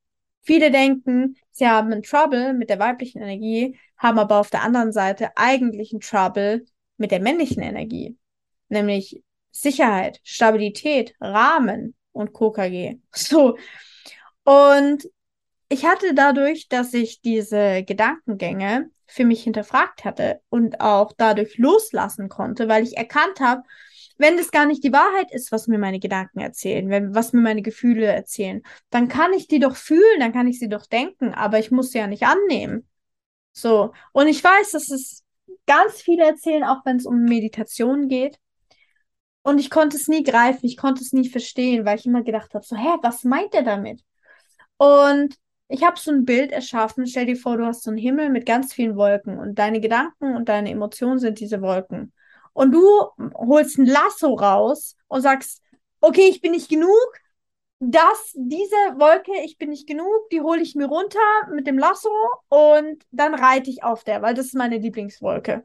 Viele 0.42 0.70
denken, 0.70 1.36
sie 1.50 1.66
haben 1.66 1.92
ein 1.92 2.02
Trouble 2.02 2.52
mit 2.54 2.70
der 2.70 2.78
weiblichen 2.78 3.22
Energie, 3.22 3.78
haben 3.96 4.18
aber 4.18 4.38
auf 4.38 4.50
der 4.50 4.62
anderen 4.62 4.92
Seite 4.92 5.30
eigentlich 5.36 5.92
ein 5.92 6.00
Trouble 6.00 6.64
mit 6.96 7.10
der 7.10 7.20
männlichen 7.20 7.62
Energie. 7.62 8.16
Nämlich 8.68 9.22
Sicherheit, 9.54 10.20
Stabilität, 10.24 11.14
Rahmen 11.20 11.94
und 12.12 12.32
KKG. 12.32 12.98
So. 13.14 13.56
Und 14.44 15.08
ich 15.68 15.86
hatte 15.86 16.12
dadurch, 16.14 16.68
dass 16.68 16.92
ich 16.92 17.22
diese 17.22 17.82
Gedankengänge 17.84 18.90
für 19.06 19.24
mich 19.24 19.44
hinterfragt 19.44 20.04
hatte 20.04 20.40
und 20.50 20.80
auch 20.80 21.12
dadurch 21.16 21.56
loslassen 21.56 22.28
konnte, 22.28 22.68
weil 22.68 22.82
ich 22.82 22.96
erkannt 22.96 23.40
habe, 23.40 23.62
wenn 24.18 24.36
das 24.36 24.50
gar 24.50 24.66
nicht 24.66 24.84
die 24.84 24.92
Wahrheit 24.92 25.32
ist, 25.32 25.50
was 25.52 25.66
mir 25.66 25.78
meine 25.78 25.98
Gedanken 25.98 26.40
erzählen, 26.40 26.88
wenn, 26.90 27.14
was 27.14 27.32
mir 27.32 27.40
meine 27.40 27.62
Gefühle 27.62 28.06
erzählen, 28.06 28.62
dann 28.90 29.08
kann 29.08 29.32
ich 29.32 29.48
die 29.48 29.58
doch 29.60 29.76
fühlen, 29.76 30.20
dann 30.20 30.32
kann 30.32 30.46
ich 30.46 30.58
sie 30.58 30.68
doch 30.68 30.86
denken, 30.86 31.32
aber 31.32 31.58
ich 31.58 31.70
muss 31.70 31.92
sie 31.92 31.98
ja 31.98 32.06
nicht 32.06 32.24
annehmen. 32.24 32.88
So. 33.52 33.92
Und 34.12 34.28
ich 34.28 34.42
weiß, 34.42 34.72
dass 34.72 34.90
es 34.90 35.24
ganz 35.66 36.02
viele 36.02 36.24
erzählen, 36.24 36.64
auch 36.64 36.84
wenn 36.84 36.96
es 36.96 37.06
um 37.06 37.24
Meditation 37.24 38.08
geht. 38.08 38.38
Und 39.44 39.58
ich 39.58 39.70
konnte 39.70 39.96
es 39.96 40.08
nie 40.08 40.22
greifen, 40.22 40.64
ich 40.66 40.78
konnte 40.78 41.02
es 41.02 41.12
nie 41.12 41.28
verstehen, 41.28 41.84
weil 41.84 41.98
ich 41.98 42.06
immer 42.06 42.22
gedacht 42.22 42.54
habe, 42.54 42.64
so, 42.64 42.76
hä, 42.76 42.96
was 43.02 43.24
meint 43.24 43.54
er 43.54 43.62
damit? 43.62 44.02
Und 44.78 45.36
ich 45.68 45.84
habe 45.84 45.98
so 46.00 46.10
ein 46.10 46.24
Bild 46.24 46.50
erschaffen. 46.50 47.06
Stell 47.06 47.26
dir 47.26 47.36
vor, 47.36 47.58
du 47.58 47.66
hast 47.66 47.82
so 47.82 47.90
einen 47.90 47.98
Himmel 47.98 48.30
mit 48.30 48.46
ganz 48.46 48.72
vielen 48.72 48.96
Wolken 48.96 49.38
und 49.38 49.58
deine 49.58 49.80
Gedanken 49.80 50.34
und 50.34 50.48
deine 50.48 50.70
Emotionen 50.70 51.18
sind 51.18 51.40
diese 51.40 51.60
Wolken. 51.60 52.12
Und 52.54 52.72
du 52.72 52.86
holst 53.34 53.78
ein 53.78 53.86
Lasso 53.86 54.34
raus 54.34 54.96
und 55.08 55.20
sagst, 55.20 55.62
okay, 56.00 56.28
ich 56.30 56.40
bin 56.40 56.52
nicht 56.52 56.70
genug. 56.70 56.90
Das, 57.80 58.32
diese 58.34 58.76
Wolke, 58.96 59.32
ich 59.44 59.58
bin 59.58 59.70
nicht 59.70 59.86
genug, 59.86 60.30
die 60.32 60.40
hole 60.40 60.62
ich 60.62 60.74
mir 60.74 60.86
runter 60.86 61.18
mit 61.52 61.66
dem 61.66 61.78
Lasso 61.78 62.08
und 62.48 63.04
dann 63.10 63.34
reite 63.34 63.68
ich 63.68 63.82
auf 63.84 64.04
der, 64.04 64.22
weil 64.22 64.34
das 64.34 64.46
ist 64.46 64.54
meine 64.54 64.78
Lieblingswolke. 64.78 65.64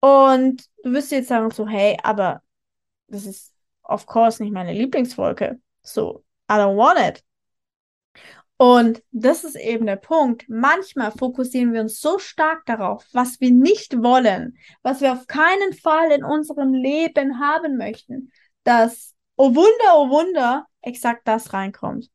Und 0.00 0.64
du 0.84 0.92
wirst 0.92 1.10
jetzt 1.12 1.28
sagen 1.28 1.50
so, 1.50 1.66
hey, 1.68 1.98
aber 2.02 2.42
das 3.08 3.26
ist 3.26 3.52
of 3.82 4.06
course 4.06 4.42
nicht 4.42 4.52
meine 4.52 4.72
Lieblingswolke. 4.72 5.60
So, 5.82 6.24
I 6.50 6.54
don't 6.54 6.76
want 6.76 6.98
it. 6.98 7.24
Und 8.58 9.02
das 9.12 9.44
ist 9.44 9.54
eben 9.54 9.86
der 9.86 9.96
Punkt. 9.96 10.44
Manchmal 10.48 11.12
fokussieren 11.12 11.72
wir 11.72 11.80
uns 11.80 12.00
so 12.00 12.18
stark 12.18 12.66
darauf, 12.66 13.06
was 13.12 13.40
wir 13.40 13.52
nicht 13.52 14.02
wollen, 14.02 14.58
was 14.82 15.00
wir 15.00 15.12
auf 15.12 15.28
keinen 15.28 15.72
Fall 15.74 16.10
in 16.10 16.24
unserem 16.24 16.74
Leben 16.74 17.38
haben 17.38 17.76
möchten, 17.76 18.32
dass, 18.64 19.14
oh 19.36 19.54
Wunder, 19.54 19.94
oh 19.94 20.10
Wunder, 20.10 20.66
exakt 20.82 21.28
das 21.28 21.52
reinkommt. 21.52 22.10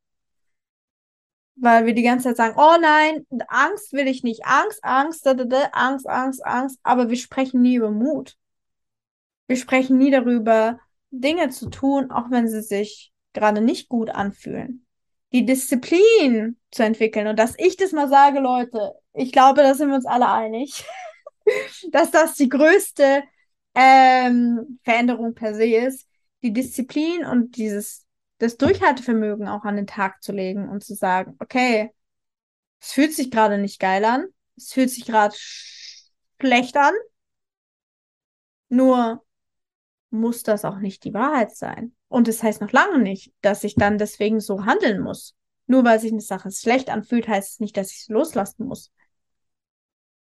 Weil 1.56 1.86
wir 1.86 1.94
die 1.94 2.02
ganze 2.02 2.28
Zeit 2.28 2.36
sagen, 2.36 2.58
oh 2.58 2.76
nein, 2.78 3.26
Angst 3.48 3.94
will 3.94 4.06
ich 4.06 4.22
nicht, 4.22 4.44
Angst, 4.44 4.84
Angst, 4.84 5.24
da, 5.24 5.32
da, 5.32 5.44
da, 5.44 5.62
Angst, 5.72 6.06
Angst, 6.06 6.44
Angst, 6.44 6.78
aber 6.82 7.08
wir 7.08 7.16
sprechen 7.16 7.62
nie 7.62 7.76
über 7.76 7.90
Mut. 7.90 8.36
Wir 9.46 9.56
sprechen 9.56 9.98
nie 9.98 10.10
darüber, 10.10 10.78
Dinge 11.10 11.50
zu 11.50 11.70
tun, 11.70 12.10
auch 12.10 12.30
wenn 12.30 12.48
sie 12.48 12.62
sich 12.62 13.12
gerade 13.32 13.60
nicht 13.60 13.88
gut 13.88 14.10
anfühlen 14.10 14.84
die 15.34 15.44
Disziplin 15.44 16.56
zu 16.70 16.84
entwickeln. 16.84 17.26
Und 17.26 17.40
dass 17.40 17.54
ich 17.58 17.76
das 17.76 17.90
mal 17.90 18.08
sage, 18.08 18.38
Leute, 18.38 18.94
ich 19.12 19.32
glaube, 19.32 19.62
da 19.62 19.74
sind 19.74 19.88
wir 19.88 19.96
uns 19.96 20.06
alle 20.06 20.30
einig, 20.30 20.84
dass 21.90 22.12
das 22.12 22.36
die 22.36 22.48
größte 22.48 23.24
ähm, 23.74 24.78
Veränderung 24.84 25.34
per 25.34 25.52
se 25.54 25.66
ist, 25.66 26.08
die 26.44 26.52
Disziplin 26.52 27.26
und 27.26 27.56
dieses 27.56 28.06
das 28.38 28.56
Durchhaltevermögen 28.58 29.48
auch 29.48 29.64
an 29.64 29.74
den 29.74 29.88
Tag 29.88 30.22
zu 30.22 30.30
legen 30.30 30.68
und 30.68 30.84
zu 30.84 30.94
sagen, 30.94 31.34
okay, 31.40 31.90
es 32.80 32.92
fühlt 32.92 33.12
sich 33.12 33.32
gerade 33.32 33.58
nicht 33.58 33.80
geil 33.80 34.04
an, 34.04 34.26
es 34.56 34.72
fühlt 34.72 34.90
sich 34.90 35.04
gerade 35.04 35.34
schlecht 35.36 36.76
an, 36.76 36.94
nur 38.68 39.23
muss 40.14 40.42
das 40.42 40.64
auch 40.64 40.78
nicht 40.78 41.04
die 41.04 41.12
Wahrheit 41.12 41.54
sein. 41.54 41.94
Und 42.08 42.28
das 42.28 42.42
heißt 42.42 42.60
noch 42.60 42.72
lange 42.72 42.98
nicht, 42.98 43.32
dass 43.42 43.64
ich 43.64 43.74
dann 43.74 43.98
deswegen 43.98 44.40
so 44.40 44.64
handeln 44.64 45.00
muss. 45.00 45.34
Nur 45.66 45.84
weil 45.84 46.00
sich 46.00 46.12
eine 46.12 46.20
Sache 46.20 46.50
schlecht 46.50 46.90
anfühlt, 46.90 47.28
heißt 47.28 47.54
es 47.54 47.60
nicht, 47.60 47.76
dass 47.76 47.90
ich 47.90 48.02
es 48.02 48.08
loslassen 48.08 48.66
muss. 48.66 48.90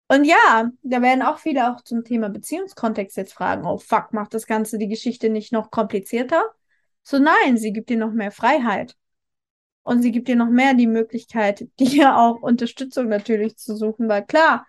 Und 0.09 0.25
ja, 0.25 0.71
da 0.83 1.03
werden 1.03 1.23
auch 1.23 1.39
viele 1.39 1.73
auch 1.73 1.81
zum 1.81 2.05
Thema 2.05 2.29
Beziehungskontext 2.29 3.17
jetzt 3.17 3.33
fragen, 3.33 3.67
oh 3.67 3.79
fuck, 3.79 4.13
macht 4.13 4.35
das 4.35 4.47
Ganze 4.47 4.79
die 4.79 4.89
Geschichte 4.89 5.31
nicht 5.31 5.53
noch 5.53 5.71
komplizierter? 5.71 6.45
So 7.03 7.19
nein, 7.19 7.57
sie 7.57 7.73
gibt 7.73 7.91
dir 7.91 7.99
noch 7.99 8.13
mehr 8.13 8.31
Freiheit. 8.31 8.97
Und 9.83 10.03
sie 10.03 10.13
gibt 10.13 10.29
dir 10.29 10.37
noch 10.37 10.49
mehr 10.49 10.75
die 10.75 10.87
Möglichkeit, 10.87 11.69
dir 11.79 12.17
auch 12.19 12.43
Unterstützung 12.43 13.09
natürlich 13.09 13.57
zu 13.57 13.77
suchen, 13.77 14.09
weil 14.09 14.25
klar, 14.25 14.67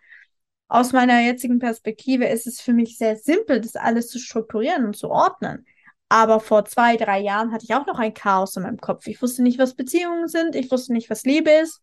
aus 0.67 0.91
meiner 0.91 1.21
jetzigen 1.21 1.59
Perspektive 1.59 2.25
ist 2.25 2.47
es 2.47 2.59
für 2.59 2.73
mich 2.73 2.97
sehr 2.97 3.15
simpel, 3.15 3.61
das 3.61 3.75
alles 3.75 4.09
zu 4.09 4.19
strukturieren 4.19 4.85
und 4.85 4.97
zu 4.97 5.09
ordnen. 5.09 5.65
Aber 6.09 6.39
vor 6.39 6.65
zwei, 6.65 6.95
drei 6.97 7.19
Jahren 7.19 7.51
hatte 7.51 7.65
ich 7.65 7.75
auch 7.75 7.85
noch 7.85 7.99
ein 7.99 8.13
Chaos 8.13 8.55
in 8.55 8.63
meinem 8.63 8.77
Kopf. 8.77 9.07
Ich 9.07 9.21
wusste 9.21 9.43
nicht, 9.43 9.59
was 9.59 9.75
Beziehungen 9.75 10.27
sind. 10.27 10.55
Ich 10.55 10.71
wusste 10.71 10.93
nicht, 10.93 11.09
was 11.09 11.23
Liebe 11.23 11.51
ist. 11.51 11.81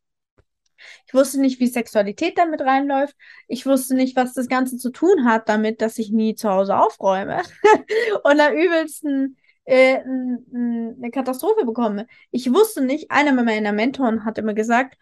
Ich 1.07 1.15
wusste 1.15 1.41
nicht, 1.41 1.61
wie 1.61 1.67
Sexualität 1.67 2.37
damit 2.37 2.61
reinläuft. 2.61 3.17
Ich 3.49 3.67
wusste 3.67 3.95
nicht, 3.95 4.17
was 4.17 4.35
das 4.35 4.49
Ganze 4.49 4.77
zu 4.77 4.91
tun 4.91 5.25
hat 5.25 5.49
damit, 5.49 5.81
dass 5.81 5.99
ich 5.99 6.11
nie 6.11 6.35
zu 6.35 6.51
Hause 6.51 6.77
aufräume 6.77 7.43
und 8.25 8.39
da 8.39 8.53
übelsten 8.53 9.37
äh, 9.65 10.01
eine 10.01 11.11
Katastrophe 11.13 11.65
bekomme. 11.65 12.07
Ich 12.31 12.53
wusste 12.53 12.83
nicht, 12.83 13.11
einer 13.11 13.33
meiner 13.33 13.73
Mentoren 13.73 14.25
hat 14.25 14.39
immer 14.39 14.55
gesagt, 14.55 14.99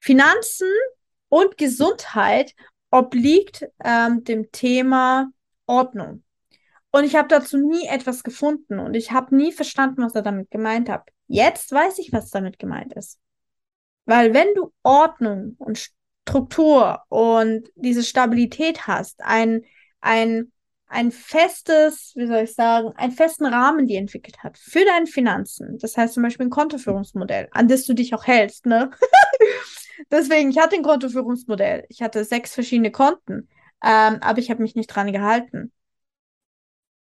Finanzen 0.00 0.68
und 1.28 1.56
Gesundheit 1.56 2.54
obliegt 2.94 3.66
ähm, 3.82 4.22
dem 4.22 4.52
Thema 4.52 5.32
Ordnung. 5.66 6.22
Und 6.92 7.02
ich 7.02 7.16
habe 7.16 7.26
dazu 7.26 7.58
nie 7.58 7.88
etwas 7.88 8.22
gefunden 8.22 8.78
und 8.78 8.94
ich 8.94 9.10
habe 9.10 9.34
nie 9.34 9.50
verstanden, 9.50 10.02
was 10.02 10.14
er 10.14 10.22
damit 10.22 10.48
gemeint 10.52 10.88
hat. 10.88 11.08
Jetzt 11.26 11.72
weiß 11.72 11.98
ich, 11.98 12.12
was 12.12 12.30
damit 12.30 12.60
gemeint 12.60 12.92
ist. 12.94 13.18
Weil 14.04 14.32
wenn 14.32 14.54
du 14.54 14.72
Ordnung 14.84 15.56
und 15.58 15.90
Struktur 16.22 17.00
und 17.08 17.68
diese 17.74 18.04
Stabilität 18.04 18.86
hast, 18.86 19.24
ein, 19.24 19.64
ein, 20.00 20.52
ein 20.86 21.10
festes, 21.10 22.12
wie 22.14 22.28
soll 22.28 22.44
ich 22.44 22.54
sagen, 22.54 22.92
einen 22.94 23.12
festen 23.12 23.46
Rahmen, 23.46 23.88
die 23.88 23.96
entwickelt 23.96 24.44
hat 24.44 24.56
für 24.56 24.84
deine 24.84 25.06
Finanzen. 25.06 25.78
Das 25.78 25.96
heißt 25.96 26.14
zum 26.14 26.22
Beispiel 26.22 26.46
ein 26.46 26.50
Kontoführungsmodell, 26.50 27.48
an 27.50 27.66
das 27.66 27.86
du 27.86 27.94
dich 27.94 28.14
auch 28.14 28.24
hältst, 28.24 28.66
ne? 28.66 28.90
Deswegen, 30.10 30.50
ich 30.50 30.58
hatte 30.58 30.76
ein 30.76 30.82
Kontoführungsmodell. 30.82 31.86
Ich 31.88 32.02
hatte 32.02 32.24
sechs 32.24 32.54
verschiedene 32.54 32.90
Konten, 32.90 33.48
ähm, 33.82 34.18
aber 34.20 34.38
ich 34.38 34.50
habe 34.50 34.62
mich 34.62 34.74
nicht 34.74 34.88
dran 34.88 35.12
gehalten. 35.12 35.72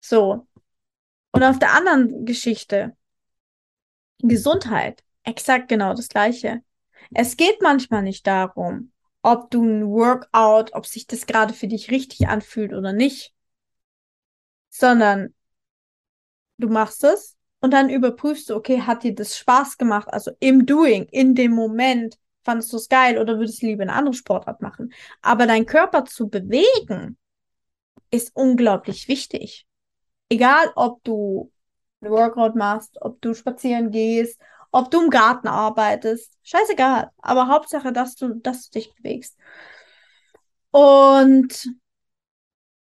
So. 0.01 0.47
Und 1.31 1.43
auf 1.43 1.59
der 1.59 1.73
anderen 1.73 2.25
Geschichte, 2.25 2.95
Gesundheit, 4.19 5.03
exakt 5.23 5.67
genau 5.69 5.93
das 5.93 6.09
Gleiche. 6.09 6.62
Es 7.13 7.38
geht 7.38 7.62
manchmal 7.62 8.03
nicht 8.03 8.25
darum, 8.27 8.91
ob 9.21 9.50
du 9.51 9.63
ein 9.63 9.88
Workout, 9.88 10.73
ob 10.73 10.85
sich 10.85 11.07
das 11.07 11.25
gerade 11.25 11.53
für 11.53 11.67
dich 11.67 11.91
richtig 11.91 12.27
anfühlt 12.27 12.73
oder 12.73 12.93
nicht, 12.93 13.33
sondern 14.69 15.33
du 16.57 16.67
machst 16.67 17.03
es 17.03 17.38
und 17.62 17.71
dann 17.71 17.89
überprüfst 17.89 18.50
du, 18.50 18.55
okay, 18.55 18.81
hat 18.81 19.03
dir 19.03 19.15
das 19.15 19.38
Spaß 19.38 19.77
gemacht? 19.77 20.07
Also 20.12 20.31
im 20.39 20.65
Doing, 20.65 21.05
in 21.05 21.35
dem 21.35 21.51
Moment, 21.53 22.17
fandest 22.43 22.71
du 22.73 22.77
es 22.77 22.89
geil 22.89 23.17
oder 23.17 23.38
würdest 23.38 23.62
du 23.62 23.67
lieber 23.67 23.83
eine 23.83 23.93
andere 23.93 24.13
Sportart 24.13 24.62
machen? 24.62 24.93
Aber 25.21 25.47
deinen 25.47 25.65
Körper 25.65 26.05
zu 26.05 26.29
bewegen, 26.29 27.17
ist 28.12 28.35
unglaublich 28.35 29.07
wichtig. 29.07 29.65
Egal, 30.29 30.71
ob 30.75 31.03
du 31.03 31.51
ein 32.01 32.12
Workout 32.12 32.55
machst, 32.55 32.97
ob 33.01 33.21
du 33.21 33.33
spazieren 33.33 33.91
gehst, 33.91 34.39
ob 34.71 34.91
du 34.91 35.03
im 35.03 35.09
Garten 35.09 35.47
arbeitest, 35.47 36.38
scheißegal. 36.43 37.12
Aber 37.21 37.47
Hauptsache, 37.47 37.91
dass 37.93 38.15
du, 38.15 38.35
dass 38.35 38.69
du 38.69 38.79
dich 38.79 38.93
bewegst. 38.95 39.38
Und 40.71 41.67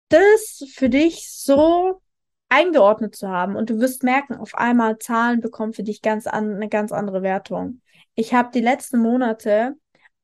das 0.09 0.63
für 0.73 0.89
dich 0.89 1.31
so 1.31 2.01
eingeordnet 2.49 3.15
zu 3.15 3.27
haben 3.27 3.55
und 3.55 3.69
du 3.69 3.79
wirst 3.79 4.03
merken, 4.03 4.35
auf 4.35 4.55
einmal 4.55 4.99
Zahlen 4.99 5.41
bekommen 5.41 5.73
für 5.73 5.83
dich 5.83 6.01
ganz 6.01 6.27
an, 6.27 6.55
eine 6.55 6.69
ganz 6.69 6.91
andere 6.91 7.21
Wertung. 7.21 7.81
Ich 8.17 8.33
habe 8.33 8.49
die 8.53 8.61
letzten 8.61 8.99
Monate 8.99 9.75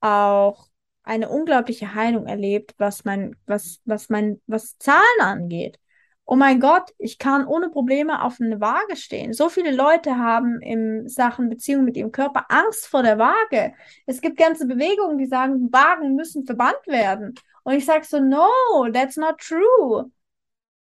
auch 0.02 0.68
eine 1.04 1.30
unglaubliche 1.30 1.96
Heilung 1.96 2.28
erlebt, 2.28 2.74
was 2.78 3.06
mein, 3.06 3.38
was, 3.46 3.80
was 3.86 4.10
mein, 4.10 4.42
was 4.48 4.78
Zahlen 4.78 5.22
angeht 5.22 5.80
oh 6.26 6.36
mein 6.36 6.60
Gott, 6.60 6.94
ich 6.98 7.18
kann 7.18 7.46
ohne 7.46 7.70
Probleme 7.70 8.22
auf 8.24 8.40
eine 8.40 8.62
Waage 8.62 8.96
stehen. 8.96 9.34
So 9.34 9.50
viele 9.50 9.72
Leute 9.72 10.18
haben 10.18 10.62
in 10.62 11.08
Sachen 11.08 11.50
Beziehung 11.50 11.86
mit 11.86 11.98
ihrem 11.98 12.12
Körper 12.12 12.46
Angst 12.50 12.88
vor 12.88 13.04
der 13.04 13.18
Waage. 13.18 13.74
Es 14.06 14.22
gibt 14.22 14.38
ganze 14.38 14.66
Bewegungen, 14.66 15.18
die 15.18 15.26
sagen, 15.26 15.72
Wagen 15.72 16.16
müssen 16.16 16.46
verbannt 16.46 16.88
werden. 16.88 17.36
Und 17.64 17.74
ich 17.74 17.86
sage 17.86 18.06
so, 18.06 18.20
no, 18.20 18.48
that's 18.94 19.18
not 19.18 19.38
true. 19.40 20.12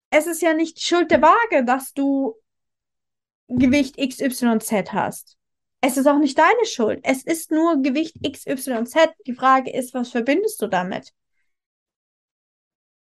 Es 0.10 0.28
ist 0.28 0.42
ja 0.42 0.54
nicht 0.54 0.82
Schuld 0.82 1.12
der 1.12 1.22
Waage, 1.22 1.66
dass 1.66 1.94
du 1.94 2.36
Gewicht 3.48 3.98
XYZ 3.98 4.94
hast. 4.94 5.38
Es 5.88 5.98
ist 5.98 6.08
auch 6.08 6.18
nicht 6.18 6.36
deine 6.36 6.66
Schuld. 6.66 7.02
Es 7.04 7.22
ist 7.22 7.52
nur 7.52 7.84
Gewicht 7.84 8.16
XYZ. 8.24 8.96
Die 9.28 9.36
Frage 9.36 9.72
ist, 9.72 9.94
was 9.94 10.10
verbindest 10.10 10.60
du 10.64 10.66
damit? 10.66 11.14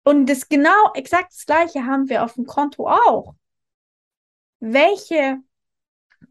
Und 0.05 0.27
das 0.27 0.47
genau 0.47 0.93
exakt 0.93 1.33
das 1.33 1.45
gleiche 1.45 1.85
haben 1.85 2.07
wir 2.07 2.23
auf 2.23 2.35
dem 2.35 2.45
Konto 2.45 2.87
auch. 2.87 3.35
Welche 4.61 5.39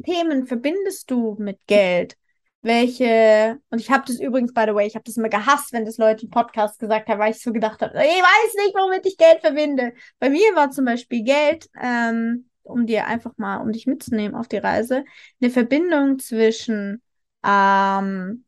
Themen 0.07 0.47
verbindest 0.47 1.11
du 1.11 1.37
mit 1.39 1.59
Geld? 1.67 2.17
Welche, 2.63 3.61
und 3.69 3.81
ich 3.81 3.91
habe 3.91 4.05
das 4.07 4.19
übrigens, 4.19 4.55
by 4.55 4.65
the 4.69 4.75
way, 4.75 4.87
ich 4.87 4.95
habe 4.95 5.05
das 5.05 5.19
immer 5.19 5.29
gehasst, 5.29 5.75
wenn 5.75 5.85
das 5.85 5.99
Leute 5.99 6.25
im 6.25 6.31
Podcast 6.31 6.79
gesagt 6.79 7.11
haben, 7.11 7.19
weil 7.19 7.33
ich 7.33 7.43
so 7.43 7.53
gedacht 7.53 7.83
habe, 7.83 7.93
ich 7.93 8.01
weiß 8.01 8.55
nicht, 8.65 8.75
womit 8.75 9.05
ich 9.05 9.19
Geld 9.19 9.41
verbinde. 9.43 9.93
Bei 10.19 10.31
mir 10.31 10.55
war 10.55 10.71
zum 10.71 10.87
Beispiel 10.87 11.25
Geld, 11.25 11.69
ähm, 11.79 12.48
um 12.69 12.87
dir 12.87 13.07
einfach 13.07 13.37
mal, 13.37 13.59
um 13.59 13.73
dich 13.73 13.87
mitzunehmen 13.87 14.37
auf 14.37 14.49
die 14.49 14.59
Reise, 14.59 15.05
eine 15.41 15.51
Verbindung 15.51 16.19
zwischen, 16.19 17.03
ähm, 17.45 18.45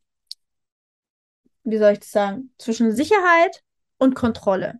wie 1.63 1.77
soll 1.77 1.93
ich 1.93 1.99
das 1.99 2.11
sagen, 2.11 2.53
zwischen 2.57 2.95
Sicherheit 2.95 3.63
und 3.97 4.15
Kontrolle. 4.15 4.79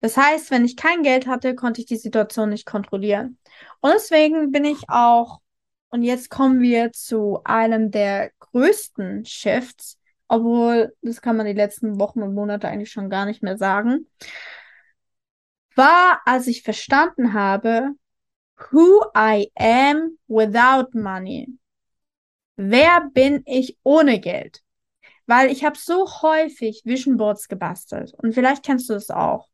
Das 0.00 0.16
heißt, 0.16 0.50
wenn 0.50 0.64
ich 0.64 0.76
kein 0.76 1.02
Geld 1.02 1.26
hatte, 1.26 1.54
konnte 1.54 1.80
ich 1.80 1.86
die 1.86 1.96
Situation 1.96 2.50
nicht 2.50 2.66
kontrollieren. 2.66 3.38
Und 3.80 3.92
deswegen 3.92 4.52
bin 4.52 4.64
ich 4.64 4.84
auch, 4.88 5.40
und 5.90 6.02
jetzt 6.02 6.30
kommen 6.30 6.60
wir 6.60 6.92
zu 6.92 7.40
einem 7.44 7.90
der 7.90 8.30
größten 8.38 9.24
Shifts, 9.24 9.98
obwohl 10.28 10.94
das 11.02 11.22
kann 11.22 11.36
man 11.36 11.46
die 11.46 11.52
letzten 11.52 11.98
Wochen 11.98 12.22
und 12.22 12.34
Monate 12.34 12.68
eigentlich 12.68 12.92
schon 12.92 13.10
gar 13.10 13.24
nicht 13.24 13.42
mehr 13.42 13.56
sagen, 13.56 14.06
war, 15.74 16.20
als 16.26 16.46
ich 16.46 16.62
verstanden 16.62 17.32
habe, 17.32 17.92
who 18.70 19.02
I 19.16 19.50
am 19.56 20.18
without 20.26 20.94
money. 20.94 21.48
Wer 22.56 23.08
bin 23.12 23.42
ich 23.46 23.78
ohne 23.82 24.20
Geld? 24.20 24.62
Weil 25.26 25.50
ich 25.50 25.64
habe 25.64 25.78
so 25.78 26.06
häufig 26.22 26.82
Vision 26.84 27.16
Boards 27.16 27.48
gebastelt 27.48 28.14
und 28.14 28.32
vielleicht 28.32 28.64
kennst 28.64 28.88
du 28.88 28.94
das 28.94 29.10
auch 29.10 29.48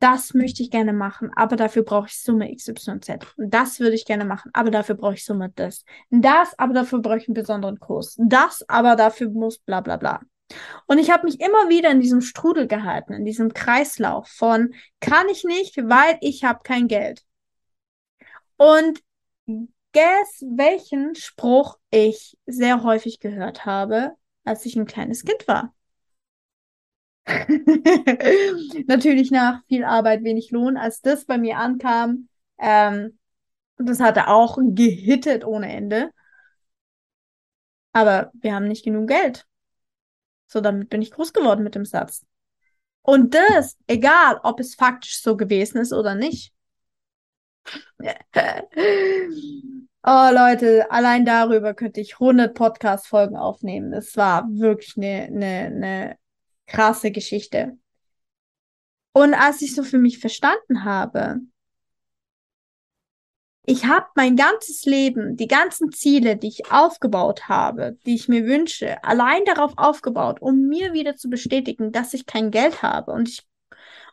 das 0.00 0.32
möchte 0.32 0.62
ich 0.62 0.70
gerne 0.70 0.94
machen, 0.94 1.30
aber 1.36 1.56
dafür 1.56 1.82
brauche 1.82 2.06
ich 2.08 2.18
Summe 2.18 2.52
XYZ. 2.54 3.18
Und 3.36 3.54
das 3.54 3.80
würde 3.80 3.94
ich 3.94 4.06
gerne 4.06 4.24
machen, 4.24 4.50
aber 4.54 4.70
dafür 4.70 4.94
brauche 4.94 5.14
ich 5.14 5.24
Summe 5.24 5.52
das. 5.54 5.84
Das, 6.10 6.58
aber 6.58 6.72
dafür 6.72 7.00
brauche 7.00 7.18
ich 7.18 7.28
einen 7.28 7.34
besonderen 7.34 7.78
Kurs. 7.78 8.16
Das, 8.18 8.66
aber 8.68 8.96
dafür 8.96 9.28
muss 9.28 9.58
bla 9.58 9.82
bla 9.82 9.98
bla. 9.98 10.22
Und 10.86 10.98
ich 10.98 11.10
habe 11.10 11.26
mich 11.26 11.38
immer 11.40 11.68
wieder 11.68 11.90
in 11.90 12.00
diesem 12.00 12.22
Strudel 12.22 12.66
gehalten, 12.66 13.12
in 13.12 13.24
diesem 13.24 13.52
Kreislauf 13.52 14.26
von 14.26 14.74
kann 15.00 15.28
ich 15.28 15.44
nicht, 15.44 15.76
weil 15.76 16.16
ich 16.22 16.44
habe 16.44 16.60
kein 16.64 16.88
Geld. 16.88 17.22
Und 18.60 19.02
guess, 19.94 20.44
welchen 20.54 21.14
Spruch 21.14 21.78
ich 21.90 22.36
sehr 22.44 22.82
häufig 22.82 23.18
gehört 23.18 23.64
habe, 23.64 24.12
als 24.44 24.66
ich 24.66 24.76
ein 24.76 24.84
kleines 24.84 25.24
Kind 25.24 25.48
war. 25.48 25.74
Natürlich 28.86 29.30
nach 29.30 29.64
viel 29.66 29.82
Arbeit, 29.82 30.24
wenig 30.24 30.50
Lohn. 30.50 30.76
Als 30.76 31.00
das 31.00 31.24
bei 31.24 31.38
mir 31.38 31.56
ankam, 31.56 32.28
ähm, 32.58 33.18
das 33.78 33.98
hatte 33.98 34.28
auch 34.28 34.58
gehittet 34.60 35.46
ohne 35.46 35.72
Ende. 35.72 36.10
Aber 37.94 38.30
wir 38.34 38.54
haben 38.54 38.68
nicht 38.68 38.84
genug 38.84 39.08
Geld. 39.08 39.46
So, 40.48 40.60
damit 40.60 40.90
bin 40.90 41.00
ich 41.00 41.12
groß 41.12 41.32
geworden 41.32 41.64
mit 41.64 41.74
dem 41.74 41.86
Satz. 41.86 42.26
Und 43.00 43.32
das, 43.32 43.78
egal, 43.86 44.38
ob 44.42 44.60
es 44.60 44.74
faktisch 44.74 45.22
so 45.22 45.38
gewesen 45.38 45.78
ist 45.78 45.94
oder 45.94 46.14
nicht. 46.14 46.52
oh 50.04 50.30
Leute, 50.32 50.90
allein 50.90 51.24
darüber 51.24 51.74
könnte 51.74 52.00
ich 52.00 52.14
100 52.14 52.54
Podcast-Folgen 52.54 53.36
aufnehmen. 53.36 53.92
Es 53.92 54.16
war 54.16 54.48
wirklich 54.50 54.96
eine, 54.96 55.26
eine, 55.26 55.46
eine 55.46 56.18
krasse 56.66 57.10
Geschichte. 57.10 57.78
Und 59.12 59.34
als 59.34 59.60
ich 59.62 59.74
so 59.74 59.82
für 59.82 59.98
mich 59.98 60.18
verstanden 60.18 60.84
habe, 60.84 61.40
ich 63.64 63.84
habe 63.84 64.06
mein 64.14 64.36
ganzes 64.36 64.84
Leben, 64.84 65.36
die 65.36 65.46
ganzen 65.46 65.92
Ziele, 65.92 66.36
die 66.36 66.48
ich 66.48 66.72
aufgebaut 66.72 67.48
habe, 67.48 67.98
die 68.06 68.14
ich 68.14 68.28
mir 68.28 68.46
wünsche, 68.46 69.02
allein 69.04 69.44
darauf 69.44 69.74
aufgebaut, 69.76 70.40
um 70.40 70.66
mir 70.66 70.92
wieder 70.92 71.14
zu 71.16 71.28
bestätigen, 71.28 71.92
dass 71.92 72.14
ich 72.14 72.26
kein 72.26 72.50
Geld 72.50 72.82
habe 72.82 73.12
und 73.12 73.28
ich 73.28 73.46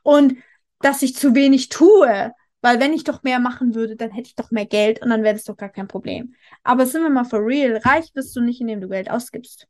und 0.03 0.37
dass 0.79 1.01
ich 1.01 1.15
zu 1.15 1.33
wenig 1.33 1.69
tue, 1.69 2.33
Weil 2.67 2.81
wenn 2.81 2.91
ich 2.91 3.05
doch 3.05 3.23
mehr 3.23 3.39
machen 3.39 3.75
würde, 3.75 3.95
dann 3.95 4.11
hätte 4.11 4.27
ich 4.27 4.35
doch 4.35 4.51
mehr 4.51 4.65
Geld 4.65 5.01
und 5.01 5.09
dann 5.09 5.23
wäre 5.23 5.35
das 5.35 5.45
doch 5.45 5.55
gar 5.55 5.69
kein 5.69 5.87
Problem. 5.87 6.35
Aber 6.63 6.85
sind 6.85 7.01
wir 7.01 7.09
mal 7.09 7.23
for 7.23 7.39
real, 7.39 7.77
reich 7.77 8.11
bist 8.11 8.35
du 8.35 8.41
nicht, 8.41 8.59
indem 8.59 8.81
du 8.81 8.89
Geld 8.89 9.09
ausgibst, 9.09 9.69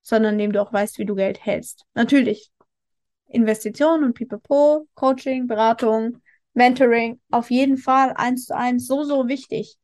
sondern 0.00 0.32
indem 0.32 0.52
du 0.52 0.62
auch 0.62 0.72
weißt, 0.72 0.96
wie 0.96 1.04
du 1.04 1.14
Geld 1.14 1.44
hältst. 1.44 1.84
Natürlich. 1.92 2.50
Investitionen 3.26 4.02
und 4.02 4.14
pipapo, 4.14 4.88
Coaching, 4.94 5.46
Beratung, 5.46 6.22
Mentoring, 6.54 7.20
auf 7.30 7.50
jeden 7.50 7.76
Fall 7.76 8.14
eins 8.16 8.46
zu 8.46 8.56
eins, 8.56 8.86
so, 8.86 9.04
so 9.04 9.28
wichtig. 9.28 9.76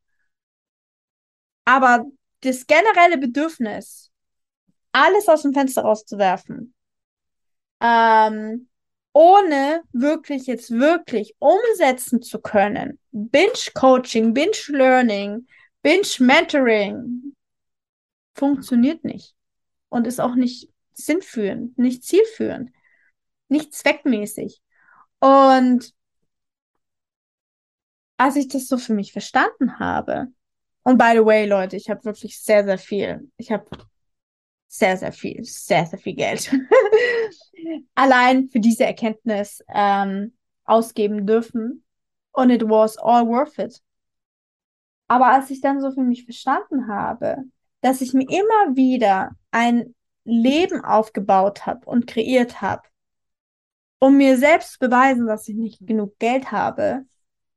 Aber 1.66 2.07
das 2.40 2.66
generelle 2.66 3.18
Bedürfnis, 3.18 4.11
alles 4.90 5.29
aus 5.29 5.42
dem 5.42 5.53
Fenster 5.53 5.83
rauszuwerfen, 5.83 6.72
ähm, 7.83 8.70
ohne 9.14 9.83
wirklich 9.92 10.46
jetzt 10.46 10.72
wirklich 10.72 11.35
umsetzen 11.38 12.20
zu 12.20 12.40
können. 12.40 12.98
Binge-Coaching, 13.12 14.35
Binge-Learning, 14.35 15.46
Binge-Mentoring 15.83 17.35
funktioniert 18.35 19.05
nicht 19.05 19.35
und 19.88 20.07
ist 20.07 20.20
auch 20.20 20.35
nicht 20.35 20.68
sinnführend, 20.94 21.79
nicht 21.79 22.03
zielführend, 22.03 22.70
nicht 23.48 23.72
zweckmäßig. 23.72 24.61
Und 25.20 25.94
als 28.16 28.37
ich 28.37 28.48
das 28.48 28.66
so 28.66 28.79
für 28.79 28.94
mich 28.94 29.12
verstanden 29.12 29.79
habe, 29.79 30.27
und 30.83 30.98
by 30.98 31.12
the 31.14 31.24
way, 31.24 31.46
Leute, 31.46 31.77
ich 31.77 31.88
habe 31.88 32.05
wirklich 32.05 32.40
sehr, 32.42 32.64
sehr 32.64 32.79
viel. 32.79 33.31
Ich 33.37 33.50
habe 33.50 33.64
sehr, 34.77 34.97
sehr 34.97 35.13
viel, 35.13 35.45
sehr, 35.45 35.87
sehr 35.87 35.99
viel 35.99 36.15
Geld 36.15 36.53
allein 37.95 38.49
für 38.49 38.59
diese 38.59 38.85
Erkenntnis 38.85 39.63
ähm, 39.73 40.33
ausgeben 40.65 41.27
dürfen. 41.27 41.85
Und 42.33 42.51
it 42.51 42.63
was 42.65 42.99
all 42.99 43.27
worth 43.29 43.59
it. 43.59 43.81
Aber 45.07 45.27
als 45.27 45.51
ich 45.51 45.61
dann 45.61 45.81
so 45.81 45.93
für 45.93 46.03
mich 46.03 46.25
verstanden 46.25 46.89
habe, 46.89 47.45
dass 47.83 48.01
ich 48.01 48.15
mir 48.15 48.29
immer 48.29 48.75
wieder 48.75 49.37
ein 49.53 49.95
Leben 50.25 50.85
aufgebaut 50.85 51.67
habe 51.67 51.87
und 51.87 52.09
kreiert 52.09 52.61
habe, 52.61 52.83
um 54.01 54.17
mir 54.17 54.37
selbst 54.37 54.73
zu 54.73 54.79
beweisen, 54.81 55.27
dass 55.27 55.47
ich 55.47 55.55
nicht 55.55 55.87
genug 55.87 56.19
Geld 56.19 56.51
habe, 56.51 57.05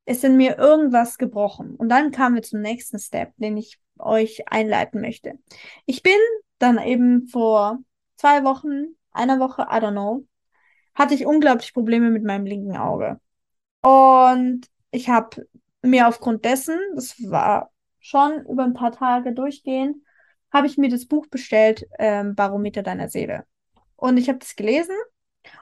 ist 0.06 0.24
in 0.24 0.38
mir 0.38 0.60
irgendwas 0.60 1.18
gebrochen. 1.18 1.76
Und 1.76 1.90
dann 1.90 2.12
kamen 2.12 2.36
wir 2.36 2.44
zum 2.44 2.62
nächsten 2.62 3.00
Step, 3.00 3.34
den 3.38 3.58
ich 3.58 3.80
euch 3.98 4.48
einleiten 4.48 5.02
möchte. 5.02 5.40
Ich 5.86 6.04
bin 6.04 6.20
dann 6.60 6.80
eben 6.80 7.28
vor 7.28 7.80
zwei 8.16 8.44
Wochen, 8.44 8.96
einer 9.12 9.40
Woche, 9.40 9.64
I 9.64 9.76
don't 9.76 9.92
know, 9.92 10.26
hatte 10.96 11.14
ich 11.14 11.26
unglaublich 11.26 11.74
Probleme 11.74 12.10
mit 12.10 12.24
meinem 12.24 12.46
linken 12.46 12.78
Auge. 12.78 13.20
Und 13.82 14.68
ich 14.92 15.10
habe 15.10 15.48
mir 15.82 16.08
aufgrund 16.08 16.46
dessen, 16.46 16.78
das 16.96 17.16
war 17.30 17.72
schon 18.00 18.46
über 18.46 18.64
ein 18.64 18.74
paar 18.74 18.92
Tage 18.92 19.34
durchgehend, 19.34 19.98
habe 20.52 20.68
ich 20.68 20.78
mir 20.78 20.90
das 20.90 21.06
Buch 21.06 21.28
bestellt, 21.28 21.86
ähm, 22.00 22.36
Barometer 22.36 22.84
deiner 22.84 23.10
Seele. 23.10 23.46
Und 23.96 24.18
ich 24.18 24.30
habe 24.30 24.40
das 24.40 24.56
gelesen 24.56 24.96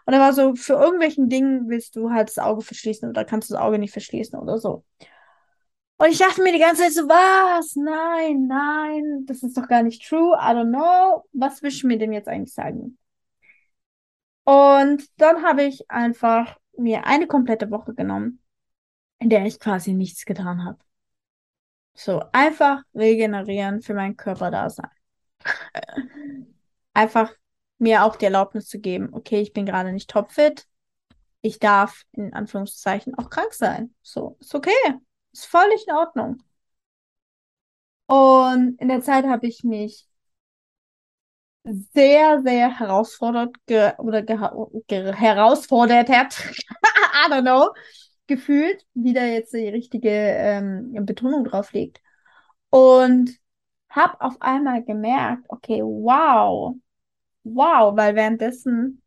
und 0.05 0.13
da 0.13 0.19
war 0.19 0.33
so, 0.33 0.55
für 0.55 0.73
irgendwelchen 0.73 1.29
Dingen 1.29 1.69
willst 1.69 1.95
du 1.95 2.11
halt 2.11 2.29
das 2.29 2.37
Auge 2.37 2.61
verschließen 2.61 3.09
oder 3.09 3.25
kannst 3.25 3.49
du 3.49 3.53
das 3.53 3.61
Auge 3.61 3.79
nicht 3.79 3.91
verschließen 3.91 4.37
oder 4.39 4.57
so. 4.57 4.83
Und 5.97 6.09
ich 6.09 6.17
dachte 6.17 6.43
mir 6.43 6.51
die 6.51 6.59
ganze 6.59 6.83
Zeit 6.83 6.93
so, 6.93 7.07
was? 7.07 7.75
Nein, 7.75 8.47
nein, 8.47 9.25
das 9.25 9.43
ist 9.43 9.57
doch 9.57 9.67
gar 9.67 9.81
nicht 9.81 10.05
true. 10.07 10.35
I 10.35 10.51
don't 10.51 10.69
know. 10.69 11.23
Was 11.31 11.61
willst 11.63 11.83
du 11.83 11.87
mir 11.87 11.97
denn 11.97 12.11
jetzt 12.11 12.27
eigentlich 12.27 12.53
sagen? 12.53 12.97
Und 14.43 15.09
dann 15.19 15.43
habe 15.43 15.63
ich 15.63 15.89
einfach 15.89 16.57
mir 16.77 17.05
eine 17.05 17.27
komplette 17.27 17.71
Woche 17.71 17.93
genommen, 17.93 18.41
in 19.19 19.29
der 19.29 19.45
ich 19.45 19.59
quasi 19.59 19.93
nichts 19.93 20.25
getan 20.25 20.65
habe. 20.65 20.79
So, 21.93 22.21
einfach 22.33 22.83
regenerieren 22.93 23.81
für 23.81 23.93
meinen 23.93 24.17
Körper 24.17 24.51
da 24.51 24.69
sein. 24.69 24.89
einfach 26.93 27.33
mir 27.77 28.03
auch 28.03 28.17
die 28.17 28.25
Erlaubnis 28.25 28.67
zu 28.67 28.79
geben, 28.79 29.09
okay, 29.13 29.41
ich 29.41 29.53
bin 29.53 29.65
gerade 29.65 29.93
nicht 29.93 30.09
topfit. 30.09 30.67
Ich 31.41 31.59
darf 31.59 32.03
in 32.11 32.33
Anführungszeichen 32.33 33.15
auch 33.15 33.29
krank 33.29 33.53
sein. 33.53 33.95
So, 34.01 34.37
ist 34.39 34.53
okay. 34.55 34.71
Ist 35.35 35.47
völlig 35.47 35.85
in 35.85 35.93
Ordnung. 35.93 36.41
Und 38.07 38.79
in 38.79 38.87
der 38.87 39.01
Zeit 39.01 39.25
habe 39.25 39.47
ich 39.47 39.63
mich 39.63 40.07
sehr, 41.93 42.41
sehr 42.43 42.79
herausfordert 42.79 43.55
ge 43.65 43.91
oder 43.97 44.21
ge 44.21 44.37
ge 44.87 45.13
herausfordert 45.13 46.09
I 46.09 47.29
don't 47.29 47.41
know, 47.41 47.73
gefühlt, 48.27 48.85
wie 48.93 49.13
da 49.13 49.25
jetzt 49.25 49.53
die 49.53 49.67
richtige 49.67 50.09
ähm, 50.09 50.93
Betonung 51.05 51.43
drauf 51.43 51.73
liegt. 51.73 52.01
Und 52.69 53.31
habe 53.89 54.21
auf 54.21 54.41
einmal 54.41 54.83
gemerkt, 54.83 55.45
okay, 55.49 55.81
wow, 55.81 56.75
wow, 57.43 57.97
weil 57.97 58.15
währenddessen 58.15 59.01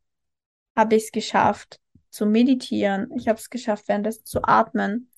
habe 0.76 0.96
ich 0.96 1.04
es 1.04 1.12
geschafft 1.12 1.80
zu 2.10 2.26
meditieren. 2.26 3.10
Ich 3.16 3.28
habe 3.28 3.38
es 3.38 3.50
geschafft, 3.50 3.88
währenddessen 3.88 4.24
zu 4.26 4.42
atmen. 4.42 5.10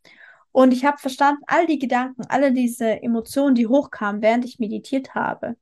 Und 0.52 0.72
ich 0.72 0.84
habe 0.84 0.98
verstanden, 0.98 1.42
all 1.46 1.66
die 1.66 1.78
Gedanken, 1.78 2.24
alle 2.28 2.52
diese 2.52 3.02
Emotionen, 3.02 3.54
die 3.54 3.66
hochkamen, 3.66 4.22
während 4.22 4.44
ich 4.44 4.58
meditiert 4.58 5.14
habe, 5.14 5.56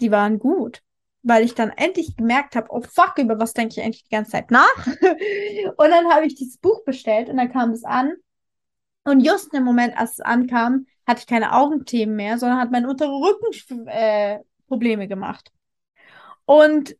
die 0.00 0.10
waren 0.10 0.38
gut. 0.38 0.82
Weil 1.22 1.44
ich 1.44 1.54
dann 1.54 1.70
endlich 1.70 2.16
gemerkt 2.16 2.54
habe, 2.54 2.68
oh 2.70 2.82
fuck, 2.82 3.18
über 3.18 3.38
was 3.38 3.52
denke 3.52 3.74
ich 3.74 3.84
eigentlich 3.84 4.04
die 4.04 4.14
ganze 4.14 4.32
Zeit 4.32 4.50
nach? 4.50 4.86
und 4.86 5.90
dann 5.90 6.08
habe 6.12 6.26
ich 6.26 6.36
dieses 6.36 6.58
Buch 6.58 6.84
bestellt 6.84 7.28
und 7.28 7.36
dann 7.36 7.52
kam 7.52 7.70
es 7.72 7.84
an. 7.84 8.14
Und 9.04 9.20
just 9.20 9.52
in 9.52 9.58
dem 9.60 9.64
Moment, 9.64 9.96
als 9.98 10.12
es 10.12 10.20
ankam, 10.20 10.86
hatte 11.06 11.20
ich 11.20 11.26
keine 11.26 11.52
Augenthemen 11.52 12.16
mehr, 12.16 12.38
sondern 12.38 12.58
hat 12.58 12.70
mein 12.70 12.86
unterer 12.86 13.10
Rücken 13.10 13.86
äh, 13.88 14.40
Probleme 14.68 15.08
gemacht. 15.08 15.52
Und 16.44 16.96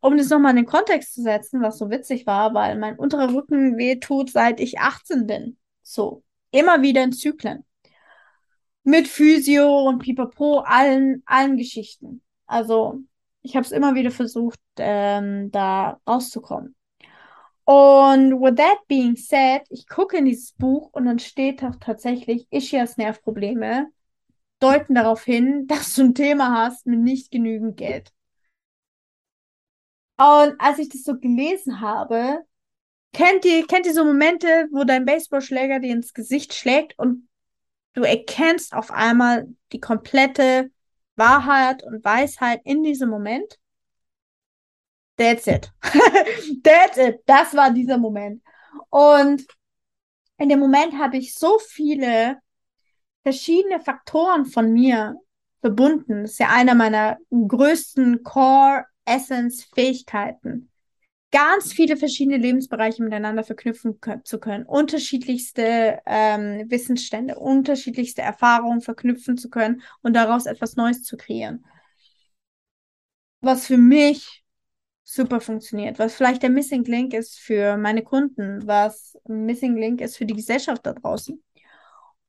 um 0.00 0.16
das 0.16 0.30
nochmal 0.30 0.50
in 0.50 0.58
den 0.58 0.66
Kontext 0.66 1.14
zu 1.14 1.22
setzen, 1.22 1.60
was 1.62 1.78
so 1.78 1.90
witzig 1.90 2.26
war, 2.26 2.54
weil 2.54 2.78
mein 2.78 2.98
unterer 2.98 3.32
Rücken 3.34 3.76
weh 3.76 3.96
tut, 3.96 4.30
seit 4.30 4.60
ich 4.60 4.78
18 4.78 5.26
bin. 5.26 5.57
So, 5.90 6.22
immer 6.50 6.82
wieder 6.82 7.02
in 7.02 7.12
Zyklen. 7.12 7.64
Mit 8.84 9.08
Physio 9.08 9.88
und 9.88 10.00
Pipapo, 10.00 10.58
allen, 10.58 11.22
allen 11.24 11.56
Geschichten. 11.56 12.22
Also, 12.46 13.00
ich 13.40 13.56
habe 13.56 13.64
es 13.64 13.72
immer 13.72 13.94
wieder 13.94 14.10
versucht, 14.10 14.60
ähm, 14.76 15.50
da 15.50 15.98
rauszukommen. 16.06 16.76
Und 17.64 18.38
with 18.38 18.56
that 18.56 18.86
being 18.86 19.16
said, 19.16 19.62
ich 19.70 19.88
gucke 19.88 20.18
in 20.18 20.26
dieses 20.26 20.52
Buch 20.52 20.90
und 20.92 21.06
dann 21.06 21.18
steht 21.20 21.62
doch 21.62 21.76
tatsächlich, 21.76 22.46
Ischias 22.50 22.98
Nervprobleme 22.98 23.88
deuten 24.60 24.94
darauf 24.94 25.24
hin, 25.24 25.66
dass 25.68 25.94
du 25.94 26.02
ein 26.02 26.14
Thema 26.14 26.64
hast 26.64 26.86
mit 26.86 27.00
nicht 27.00 27.30
genügend 27.30 27.78
Geld. 27.78 28.12
Und 30.18 30.54
als 30.60 30.78
ich 30.80 30.90
das 30.90 31.04
so 31.04 31.18
gelesen 31.18 31.80
habe, 31.80 32.44
kennt 33.12 33.44
ihr, 33.44 33.66
kennt 33.66 33.86
ihr 33.86 33.94
so 33.94 34.04
Momente, 34.04 34.68
wo 34.72 34.84
dein 34.84 35.04
Baseballschläger 35.04 35.80
dir 35.80 35.92
ins 35.92 36.14
Gesicht 36.14 36.54
schlägt 36.54 36.98
und 36.98 37.28
du 37.94 38.02
erkennst 38.02 38.74
auf 38.74 38.90
einmal 38.90 39.48
die 39.72 39.80
komplette 39.80 40.70
Wahrheit 41.16 41.82
und 41.82 42.04
Weisheit 42.04 42.60
in 42.64 42.82
diesem 42.82 43.10
Moment? 43.10 43.58
That's 45.16 45.46
it. 45.46 45.72
That's 46.62 46.96
it. 46.96 47.20
Das 47.26 47.54
war 47.54 47.72
dieser 47.72 47.98
Moment. 47.98 48.42
Und 48.88 49.44
in 50.38 50.48
dem 50.48 50.60
Moment 50.60 50.94
habe 50.98 51.16
ich 51.16 51.34
so 51.34 51.58
viele 51.58 52.38
verschiedene 53.24 53.80
Faktoren 53.80 54.46
von 54.46 54.72
mir 54.72 55.16
verbunden. 55.60 56.22
Das 56.22 56.32
ist 56.32 56.38
ja 56.38 56.48
einer 56.50 56.74
meiner 56.74 57.18
größten 57.30 58.22
Core 58.22 58.84
Essence, 59.04 59.64
Fähigkeiten, 59.74 60.70
ganz 61.30 61.72
viele 61.72 61.96
verschiedene 61.96 62.38
Lebensbereiche 62.38 63.02
miteinander 63.02 63.44
verknüpfen 63.44 63.98
zu 64.24 64.38
können, 64.38 64.64
unterschiedlichste 64.64 66.00
ähm, 66.06 66.70
Wissensstände, 66.70 67.38
unterschiedlichste 67.38 68.22
Erfahrungen 68.22 68.80
verknüpfen 68.80 69.36
zu 69.36 69.50
können 69.50 69.82
und 70.02 70.14
daraus 70.14 70.46
etwas 70.46 70.76
Neues 70.76 71.02
zu 71.02 71.16
kreieren. 71.16 71.64
Was 73.40 73.66
für 73.66 73.76
mich 73.76 74.44
super 75.04 75.40
funktioniert, 75.40 75.98
was 75.98 76.14
vielleicht 76.14 76.42
der 76.42 76.50
Missing 76.50 76.84
Link 76.84 77.14
ist 77.14 77.38
für 77.38 77.76
meine 77.76 78.02
Kunden, 78.02 78.66
was 78.66 79.16
Missing 79.26 79.76
Link 79.76 80.00
ist 80.00 80.16
für 80.16 80.26
die 80.26 80.34
Gesellschaft 80.34 80.84
da 80.84 80.92
draußen. 80.92 81.42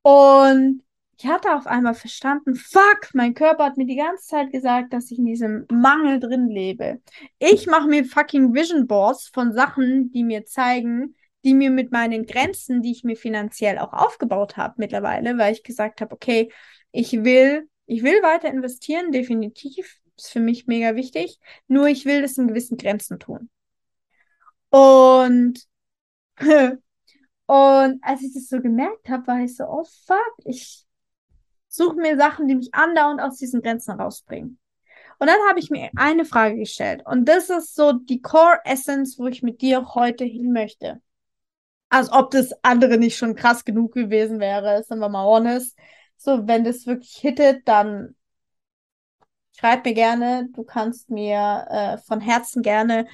Und 0.01 0.83
ich 1.21 1.27
hatte 1.27 1.53
auf 1.53 1.67
einmal 1.67 1.95
verstanden, 1.95 2.55
fuck, 2.55 3.09
mein 3.13 3.33
Körper 3.33 3.65
hat 3.65 3.77
mir 3.77 3.85
die 3.85 3.97
ganze 3.97 4.25
Zeit 4.25 4.51
gesagt, 4.51 4.93
dass 4.93 5.11
ich 5.11 5.19
in 5.19 5.25
diesem 5.25 5.65
Mangel 5.69 6.21
drin 6.21 6.47
lebe. 6.47 7.01
Ich 7.39 7.67
mache 7.67 7.89
mir 7.89 8.05
fucking 8.05 8.53
Vision 8.53 8.87
Boards 8.87 9.27
von 9.33 9.51
Sachen, 9.51 10.11
die 10.11 10.23
mir 10.23 10.45
zeigen, 10.45 11.15
die 11.43 11.53
mir 11.53 11.71
mit 11.71 11.91
meinen 11.91 12.25
Grenzen, 12.25 12.81
die 12.81 12.91
ich 12.91 13.03
mir 13.03 13.17
finanziell 13.17 13.79
auch 13.79 13.91
aufgebaut 13.91 14.55
habe 14.55 14.75
mittlerweile, 14.77 15.37
weil 15.37 15.53
ich 15.53 15.63
gesagt 15.63 15.99
habe, 15.99 16.13
okay, 16.13 16.51
ich 16.91 17.11
will, 17.11 17.67
ich 17.85 18.01
will 18.03 18.23
weiter 18.23 18.49
investieren, 18.49 19.11
definitiv, 19.11 19.99
ist 20.17 20.31
für 20.31 20.39
mich 20.39 20.67
mega 20.67 20.95
wichtig, 20.95 21.39
nur 21.67 21.87
ich 21.87 22.05
will 22.05 22.21
das 22.21 22.37
in 22.37 22.47
gewissen 22.47 22.77
Grenzen 22.77 23.19
tun. 23.19 23.49
Und 24.69 25.67
Und 27.49 27.97
als 28.03 28.21
ich 28.21 28.31
das 28.31 28.47
so 28.47 28.61
gemerkt 28.61 29.09
habe, 29.09 29.25
war 29.25 29.41
ich 29.41 29.55
so, 29.55 29.63
oh 29.65 29.83
fuck, 30.05 30.35
ich 30.45 30.85
suche 31.69 31.95
mir 31.95 32.17
Sachen, 32.17 32.47
die 32.47 32.55
mich 32.55 32.73
andauernd 32.73 33.21
aus 33.21 33.37
diesen 33.37 33.61
Grenzen 33.61 33.99
rausbringen. 33.99 34.59
Und 35.19 35.27
dann 35.27 35.39
habe 35.49 35.59
ich 35.59 35.69
mir 35.69 35.89
eine 35.95 36.25
Frage 36.25 36.57
gestellt. 36.57 37.03
Und 37.05 37.25
das 37.25 37.49
ist 37.49 37.75
so 37.75 37.93
die 37.93 38.21
Core 38.21 38.59
Essence, 38.63 39.19
wo 39.19 39.27
ich 39.27 39.43
mit 39.43 39.61
dir 39.61 39.93
heute 39.93 40.23
hin 40.23 40.51
möchte. 40.53 41.01
Als 41.89 42.11
ob 42.11 42.31
das 42.31 42.53
andere 42.63 42.97
nicht 42.97 43.17
schon 43.17 43.35
krass 43.35 43.65
genug 43.65 43.93
gewesen 43.93 44.39
wäre, 44.39 44.83
sind 44.83 44.99
wir 44.99 45.09
mal 45.09 45.25
honest. 45.25 45.77
So, 46.17 46.47
wenn 46.47 46.63
das 46.63 46.85
wirklich 46.85 47.15
hittet, 47.17 47.67
dann 47.67 48.15
schreib 49.57 49.85
mir 49.85 49.93
gerne. 49.93 50.47
Du 50.53 50.63
kannst 50.63 51.09
mir 51.09 51.65
äh, 51.69 51.97
von 51.97 52.21
Herzen 52.21 52.61
gerne 52.61 53.07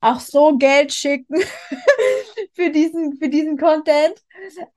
auch 0.00 0.20
so 0.20 0.56
Geld 0.56 0.92
schicken 0.92 1.42
für 2.54 2.70
diesen, 2.70 3.16
für 3.18 3.28
diesen 3.28 3.58
Content. 3.58 4.14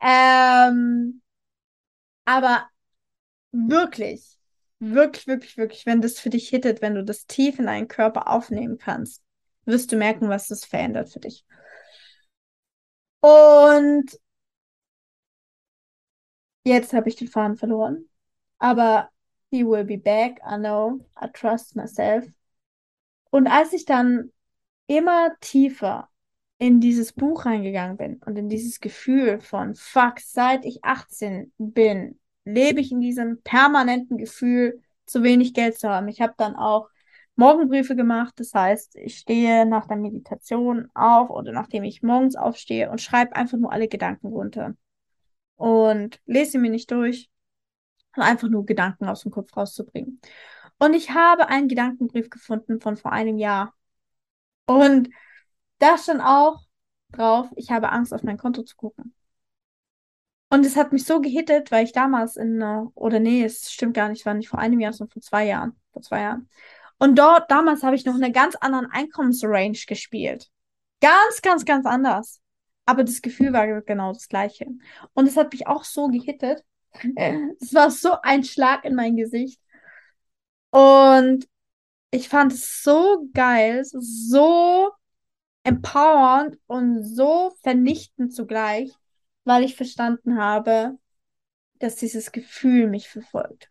Ähm, 0.02 1.22
aber 2.26 2.70
wirklich, 3.54 4.38
wirklich, 4.80 5.28
wirklich, 5.28 5.58
wirklich, 5.58 5.86
wenn 5.86 6.02
das 6.02 6.20
für 6.20 6.30
dich 6.30 6.50
hittet, 6.50 6.82
wenn 6.82 6.96
du 6.96 7.04
das 7.04 7.26
tief 7.26 7.60
in 7.60 7.68
deinen 7.68 7.88
Körper 7.88 8.28
aufnehmen 8.28 8.78
kannst, 8.78 9.24
wirst 9.66 9.92
du 9.92 9.96
merken, 9.96 10.28
was 10.28 10.48
das 10.48 10.66
verändert 10.66 11.10
für 11.10 11.22
dich. 11.22 11.46
Und 13.22 14.20
jetzt 16.66 16.94
habe 16.94 17.08
ich 17.08 17.16
den 17.16 17.30
Faden 17.30 17.56
verloren. 17.56 18.10
Aber 18.58 19.10
he 19.50 19.64
will 19.66 19.86
be 19.86 19.98
back. 19.98 20.40
I 20.46 20.58
know. 20.58 21.06
I 21.22 21.28
trust 21.32 21.76
myself. 21.76 22.26
Und 23.30 23.48
als 23.48 23.72
ich 23.74 23.86
dann 23.86 24.32
immer 24.88 25.36
tiefer 25.40 26.10
in 26.58 26.80
dieses 26.82 27.14
Buch 27.14 27.46
reingegangen 27.46 27.98
bin 27.98 28.22
und 28.26 28.38
in 28.38 28.50
dieses 28.50 28.80
Gefühl 28.80 29.40
von 29.40 29.76
Fuck, 29.76 30.20
seit 30.20 30.66
ich 30.66 30.84
18 30.84 31.52
bin, 31.58 32.20
lebe 32.46 32.82
ich 32.82 32.92
in 32.92 33.02
diesem 33.02 33.42
permanenten 33.42 34.18
Gefühl, 34.18 34.82
zu 35.06 35.24
wenig 35.24 35.54
Geld 35.54 35.78
zu 35.80 35.90
haben. 35.90 36.08
Ich 36.08 36.22
habe 36.22 36.34
dann 36.38 36.56
auch 36.56 36.90
Morgenbriefe 37.36 37.96
gemacht. 37.96 38.34
Das 38.38 38.54
heißt, 38.54 38.96
ich 38.96 39.18
stehe 39.18 39.66
nach 39.66 39.88
der 39.88 39.98
Meditation 39.98 40.90
auf 40.94 41.30
oder 41.30 41.52
nachdem 41.52 41.84
ich 41.84 42.04
morgens 42.04 42.36
aufstehe 42.36 42.90
und 42.90 43.02
schreibe 43.02 43.36
einfach 43.36 43.58
nur 43.58 43.72
alle 43.72 43.88
Gedanken 43.88 44.28
runter. 44.28 44.76
Und 45.56 46.20
lese 46.26 46.52
sie 46.52 46.58
mir 46.58 46.72
nicht 46.72 46.92
durch, 46.92 47.30
einfach 48.14 48.50
nur 48.50 48.66
Gedanken 48.66 49.08
aus 49.08 49.22
dem 49.24 49.32
Kopf 49.32 49.56
rauszubringen. 49.56 50.20
Und 50.80 50.94
ich 50.94 51.12
habe 51.12 51.48
einen 51.48 51.68
Gedankenbrief 51.68 52.30
gefunden 52.30 52.82
von 52.82 52.98
vor 52.98 53.12
einem 53.12 53.38
Jahr. 53.38 53.74
Und 54.66 55.10
da 55.80 55.98
stand 55.98 56.22
auch 56.22 56.62
drauf, 57.12 57.50
ich 57.56 57.72
habe 57.72 57.92
Angst, 57.92 58.14
auf 58.14 58.24
mein 58.24 58.38
Konto 58.38 58.64
zu 58.64 58.76
gucken. 58.76 59.14
Und 60.54 60.68
es 60.68 60.76
hat 60.76 60.94
mich 60.94 61.06
so 61.06 61.20
gehittet, 61.20 61.72
weil 61.72 61.84
ich 61.84 61.94
damals 61.94 62.36
in, 62.36 62.62
oder 62.94 63.20
nee, 63.20 63.44
es 63.44 63.72
stimmt 63.72 63.96
gar 63.96 64.10
nicht, 64.10 64.24
war 64.28 64.36
nicht 64.36 64.50
vor 64.50 64.60
einem 64.60 64.80
Jahr, 64.80 64.94
sondern 64.94 65.14
vor 65.14 65.22
zwei 65.24 65.48
Jahren. 65.48 65.76
Vor 65.94 66.04
zwei 66.04 66.22
Jahren. 66.22 66.48
Und 67.00 67.18
dort, 67.18 67.50
damals 67.50 67.82
habe 67.82 67.96
ich 67.96 68.06
noch 68.06 68.14
in 68.14 68.24
einer 68.24 68.32
ganz 68.32 68.54
anderen 68.58 68.86
Einkommensrange 68.92 69.80
gespielt. 69.88 70.52
Ganz, 71.02 71.42
ganz, 71.42 71.66
ganz 71.66 71.88
anders. 71.88 72.40
Aber 72.86 73.04
das 73.04 73.24
Gefühl 73.24 73.52
war 73.52 73.82
genau 73.82 74.14
das 74.14 74.28
gleiche. 74.28 74.68
Und 75.14 75.28
es 75.28 75.38
hat 75.38 75.52
mich 75.54 75.66
auch 75.66 75.84
so 75.84 76.10
gehittet. 76.10 76.64
Es 77.60 77.74
war 77.74 77.90
so 77.90 78.22
ein 78.22 78.44
Schlag 78.44 78.86
in 78.86 78.94
mein 78.94 79.16
Gesicht. 79.16 79.60
Und 80.70 81.48
ich 82.12 82.30
fand 82.30 82.54
es 82.54 82.84
so 82.84 83.28
geil, 83.34 83.82
so 83.86 84.92
empowernd 85.64 86.60
und 86.68 87.04
so 87.04 87.56
vernichtend 87.64 88.36
zugleich, 88.36 88.94
weil 89.44 89.64
ich 89.64 89.76
verstanden 89.76 90.38
habe, 90.38 90.98
dass 91.80 91.96
dieses 91.96 92.32
Gefühl 92.32 92.88
mich 92.88 93.10
verfolgt. 93.10 93.70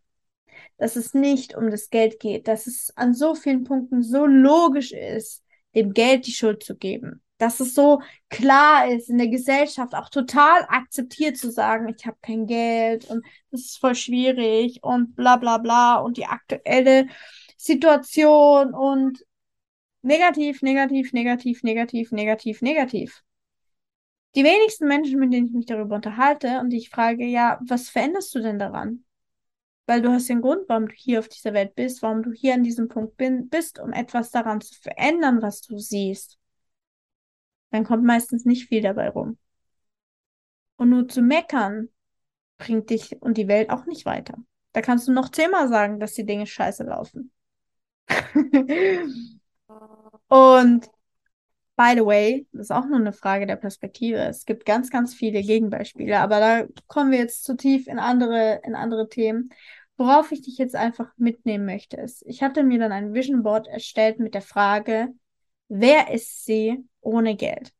Dass 0.77 0.95
es 0.95 1.13
nicht 1.13 1.55
um 1.55 1.71
das 1.71 1.89
Geld 1.89 2.19
geht, 2.19 2.47
dass 2.47 2.67
es 2.67 2.93
an 2.95 3.13
so 3.13 3.35
vielen 3.35 3.63
Punkten 3.63 4.03
so 4.03 4.25
logisch 4.25 4.91
ist, 4.91 5.43
dem 5.75 5.93
Geld 5.93 6.27
die 6.27 6.31
Schuld 6.31 6.63
zu 6.63 6.75
geben. 6.75 7.21
Dass 7.39 7.59
es 7.59 7.73
so 7.73 8.01
klar 8.29 8.87
ist, 8.89 9.09
in 9.09 9.17
der 9.17 9.27
Gesellschaft 9.27 9.95
auch 9.95 10.09
total 10.09 10.65
akzeptiert 10.69 11.37
zu 11.37 11.51
sagen, 11.51 11.93
ich 11.95 12.05
habe 12.05 12.17
kein 12.21 12.45
Geld 12.45 13.05
und 13.05 13.25
das 13.51 13.61
ist 13.61 13.79
voll 13.79 13.95
schwierig 13.95 14.83
und 14.83 15.15
bla 15.15 15.37
bla 15.37 15.57
bla 15.57 15.97
und 15.97 16.17
die 16.17 16.25
aktuelle 16.25 17.07
Situation 17.57 18.73
und 18.73 19.25
negativ, 20.03 20.61
negativ, 20.61 21.13
negativ, 21.13 21.63
negativ, 21.63 22.11
negativ, 22.11 22.61
negativ. 22.61 23.23
Die 24.35 24.43
wenigsten 24.43 24.87
Menschen, 24.87 25.19
mit 25.19 25.31
denen 25.31 25.47
ich 25.47 25.53
mich 25.53 25.65
darüber 25.65 25.95
unterhalte 25.95 26.59
und 26.59 26.71
die 26.71 26.77
ich 26.77 26.89
frage, 26.89 27.25
ja, 27.25 27.59
was 27.67 27.89
veränderst 27.89 28.33
du 28.33 28.39
denn 28.39 28.57
daran? 28.57 29.05
Weil 29.85 30.01
du 30.01 30.11
hast 30.11 30.29
den 30.29 30.41
Grund, 30.41 30.67
warum 30.69 30.87
du 30.87 30.93
hier 30.95 31.19
auf 31.19 31.27
dieser 31.27 31.53
Welt 31.53 31.75
bist, 31.75 32.01
warum 32.01 32.23
du 32.23 32.31
hier 32.31 32.53
an 32.53 32.63
diesem 32.63 32.87
Punkt 32.87 33.17
bin, 33.17 33.49
bist, 33.49 33.79
um 33.79 33.91
etwas 33.91 34.31
daran 34.31 34.61
zu 34.61 34.73
verändern, 34.79 35.41
was 35.41 35.61
du 35.61 35.77
siehst. 35.77 36.39
Dann 37.71 37.83
kommt 37.83 38.03
meistens 38.03 38.45
nicht 38.45 38.69
viel 38.69 38.81
dabei 38.81 39.09
rum. 39.09 39.37
Und 40.77 40.89
nur 40.89 41.07
zu 41.07 41.21
meckern 41.21 41.89
bringt 42.57 42.89
dich 42.89 43.21
und 43.21 43.37
die 43.37 43.47
Welt 43.47 43.69
auch 43.69 43.85
nicht 43.85 44.05
weiter. 44.05 44.37
Da 44.71 44.81
kannst 44.81 45.07
du 45.07 45.11
noch 45.11 45.29
zehnmal 45.29 45.69
sagen, 45.69 45.99
dass 45.99 46.13
die 46.13 46.25
Dinge 46.25 46.47
scheiße 46.47 46.83
laufen. 46.83 47.31
Und 50.27 50.89
by 51.75 51.93
the 51.95 52.05
way, 52.05 52.47
das 52.51 52.67
ist 52.67 52.71
auch 52.71 52.85
nur 52.85 52.99
eine 52.99 53.13
Frage 53.13 53.47
der 53.47 53.55
Perspektive. 53.55 54.17
Es 54.19 54.45
gibt 54.45 54.65
ganz, 54.65 54.89
ganz 54.89 55.13
viele 55.13 55.41
Gegenbeispiele, 55.41 56.19
aber 56.19 56.39
da 56.39 56.65
kommen 56.87 57.11
wir 57.11 57.19
jetzt 57.19 57.43
zu 57.43 57.55
tief 57.55 57.87
in 57.87 57.99
andere, 57.99 58.61
in 58.63 58.75
andere 58.75 59.09
Themen. 59.09 59.49
Worauf 59.97 60.31
ich 60.31 60.41
dich 60.41 60.57
jetzt 60.57 60.75
einfach 60.75 61.11
mitnehmen 61.17 61.65
möchte, 61.65 61.97
ist, 61.97 62.23
ich 62.25 62.41
hatte 62.41 62.63
mir 62.63 62.79
dann 62.79 62.91
ein 62.91 63.13
Vision 63.13 63.43
Board 63.43 63.67
erstellt 63.67 64.19
mit 64.19 64.33
der 64.33 64.41
Frage, 64.41 65.09
wer 65.67 66.11
ist 66.11 66.45
sie 66.45 66.83
ohne 67.01 67.35
Geld? 67.35 67.71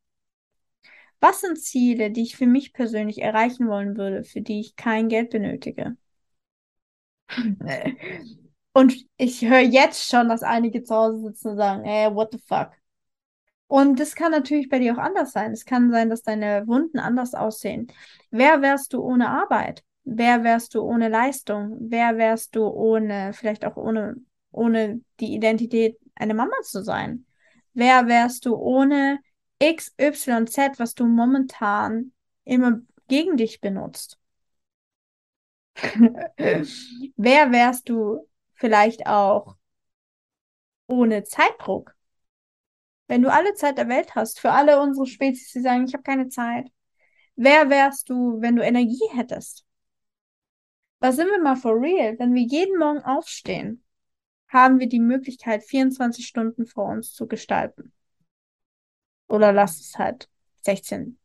Was 1.19 1.41
sind 1.41 1.57
Ziele, 1.59 2.11
die 2.11 2.23
ich 2.23 2.35
für 2.35 2.45
mich 2.47 2.73
persönlich 2.73 3.21
erreichen 3.21 3.67
wollen 3.67 3.97
würde, 3.97 4.23
für 4.23 4.41
die 4.41 4.59
ich 4.59 4.75
kein 4.75 5.07
Geld 5.09 5.29
benötige? 5.29 5.95
Und 8.73 8.95
ich 9.17 9.41
höre 9.41 9.59
jetzt 9.59 10.09
schon, 10.09 10.29
dass 10.29 10.43
einige 10.43 10.83
zu 10.83 10.95
Hause 10.95 11.19
sitzen 11.19 11.49
und 11.49 11.57
sagen, 11.57 11.85
ey, 11.85 12.13
what 12.13 12.31
the 12.31 12.39
fuck? 12.39 12.71
Und 13.73 13.99
das 13.99 14.13
kann 14.13 14.29
natürlich 14.29 14.69
bei 14.69 14.77
dir 14.77 14.93
auch 14.93 14.99
anders 14.99 15.31
sein. 15.31 15.51
Es 15.51 15.65
kann 15.65 15.89
sein, 15.89 16.11
dass 16.11 16.21
deine 16.21 16.67
Wunden 16.67 16.99
anders 16.99 17.33
aussehen. 17.33 17.87
Wer 18.29 18.61
wärst 18.61 18.93
du 18.93 19.01
ohne 19.01 19.27
Arbeit? 19.27 19.83
Wer 20.03 20.43
wärst 20.43 20.75
du 20.75 20.83
ohne 20.83 21.09
Leistung? 21.09 21.77
Wer 21.79 22.19
wärst 22.19 22.55
du 22.55 22.67
ohne, 22.67 23.33
vielleicht 23.33 23.65
auch 23.65 23.75
ohne, 23.75 24.17
ohne 24.51 25.01
die 25.19 25.33
Identität, 25.33 25.97
eine 26.13 26.35
Mama 26.35 26.53
zu 26.61 26.83
sein? 26.83 27.25
Wer 27.73 28.05
wärst 28.05 28.45
du 28.45 28.55
ohne 28.55 29.17
X, 29.57 29.91
Y, 29.99 30.45
Z, 30.45 30.77
was 30.77 30.93
du 30.93 31.07
momentan 31.07 32.11
immer 32.43 32.79
gegen 33.07 33.37
dich 33.37 33.59
benutzt? 33.59 34.19
Wer 36.37 37.51
wärst 37.51 37.89
du 37.89 38.29
vielleicht 38.53 39.07
auch 39.07 39.55
ohne 40.85 41.23
Zeitdruck. 41.23 41.92
Wenn 43.07 43.21
du 43.21 43.31
alle 43.31 43.53
Zeit 43.53 43.77
der 43.77 43.89
Welt 43.89 44.15
hast, 44.15 44.39
für 44.39 44.51
alle 44.51 44.81
unsere 44.81 45.05
Spezies, 45.05 45.51
die 45.51 45.61
sagen, 45.61 45.85
ich 45.85 45.93
habe 45.93 46.03
keine 46.03 46.29
Zeit, 46.29 46.67
wer 47.35 47.69
wärst 47.69 48.09
du, 48.09 48.41
wenn 48.41 48.55
du 48.55 48.63
Energie 48.63 49.07
hättest? 49.13 49.65
Was 50.99 51.17
sind 51.17 51.27
wir 51.27 51.41
mal 51.41 51.55
for 51.57 51.79
real? 51.79 52.17
Wenn 52.17 52.33
wir 52.33 52.43
jeden 52.43 52.79
Morgen 52.79 53.03
aufstehen, 53.03 53.83
haben 54.47 54.79
wir 54.79 54.87
die 54.87 54.99
Möglichkeit, 54.99 55.63
24 55.63 56.25
Stunden 56.25 56.65
vor 56.65 56.85
uns 56.89 57.13
zu 57.13 57.27
gestalten. 57.27 57.91
Oder 59.27 59.51
lass 59.51 59.79
es 59.79 59.97
halt 59.97 60.29
16 60.61 61.17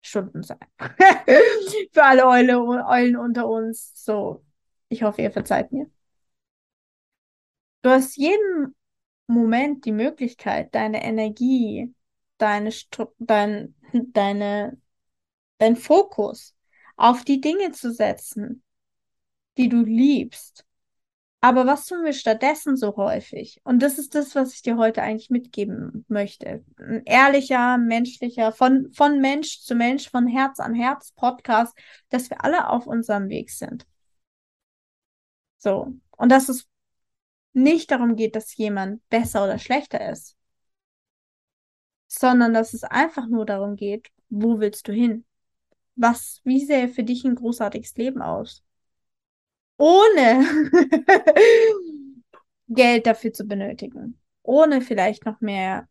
Stunden 0.00 0.42
sein. 0.42 0.58
Für 1.92 2.04
alle 2.04 2.26
Eule, 2.26 2.64
Eulen 2.86 3.16
unter 3.16 3.48
uns. 3.48 3.92
So, 3.94 4.44
ich 4.88 5.02
hoffe, 5.02 5.22
ihr 5.22 5.30
verzeiht 5.32 5.72
mir. 5.72 5.90
Du 7.82 7.90
hast 7.90 8.16
jeden 8.16 8.74
Moment 9.28 9.84
die 9.84 9.92
Möglichkeit, 9.92 10.74
deine 10.74 11.04
Energie, 11.04 11.94
deine, 12.38 12.72
Stru 12.72 13.06
dein, 13.18 13.74
deine, 13.92 14.80
dein 15.58 15.76
Fokus 15.76 16.56
auf 16.96 17.24
die 17.24 17.40
Dinge 17.40 17.72
zu 17.72 17.92
setzen, 17.92 18.62
die 19.56 19.68
du 19.68 19.82
liebst. 19.82 20.64
Aber 21.40 21.66
was 21.66 21.86
tun 21.86 22.04
wir 22.04 22.12
stattdessen 22.12 22.76
so 22.76 22.96
häufig? 22.96 23.60
Und 23.62 23.80
das 23.80 23.98
ist 23.98 24.16
das, 24.16 24.34
was 24.34 24.54
ich 24.54 24.62
dir 24.62 24.76
heute 24.76 25.02
eigentlich 25.02 25.30
mitgeben 25.30 26.04
möchte. 26.08 26.64
Ein 26.78 27.02
ehrlicher, 27.04 27.78
menschlicher, 27.78 28.50
von, 28.52 28.90
von 28.92 29.20
Mensch 29.20 29.60
zu 29.60 29.76
Mensch, 29.76 30.10
von 30.10 30.26
Herz 30.26 30.58
an 30.58 30.74
Herz 30.74 31.12
Podcast, 31.12 31.78
dass 32.08 32.28
wir 32.30 32.44
alle 32.44 32.68
auf 32.68 32.88
unserem 32.88 33.28
Weg 33.28 33.50
sind. 33.50 33.86
So. 35.58 35.94
Und 36.16 36.30
das 36.30 36.48
ist 36.48 36.66
nicht 37.52 37.90
darum 37.90 38.16
geht, 38.16 38.36
dass 38.36 38.56
jemand 38.56 39.06
besser 39.08 39.44
oder 39.44 39.58
schlechter 39.58 40.10
ist, 40.10 40.36
sondern 42.06 42.54
dass 42.54 42.74
es 42.74 42.84
einfach 42.84 43.26
nur 43.26 43.46
darum 43.46 43.76
geht, 43.76 44.08
wo 44.28 44.60
willst 44.60 44.88
du 44.88 44.92
hin? 44.92 45.24
was, 45.98 46.40
wie 46.44 46.64
sähe 46.64 46.88
für 46.88 47.02
dich 47.02 47.24
ein 47.24 47.34
großartiges 47.34 47.96
Leben 47.96 48.22
aus? 48.22 48.62
Ohne 49.76 50.44
Geld 52.68 53.06
dafür 53.06 53.32
zu 53.32 53.44
benötigen. 53.44 54.18
Ohne 54.42 54.80
vielleicht 54.80 55.26
noch 55.26 55.40
mehr 55.40 55.88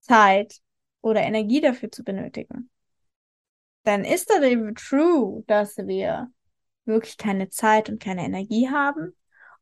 Zeit 0.00 0.60
oder 1.00 1.22
Energie 1.22 1.60
dafür 1.60 1.90
zu 1.90 2.02
benötigen. 2.04 2.70
Dann 3.84 4.04
ist 4.04 4.28
das 4.30 4.42
eben 4.42 4.74
true, 4.74 5.42
dass 5.46 5.76
wir 5.78 6.30
wirklich 6.84 7.16
keine 7.16 7.48
Zeit 7.48 7.88
und 7.88 8.02
keine 8.02 8.24
Energie 8.24 8.68
haben? 8.68 9.14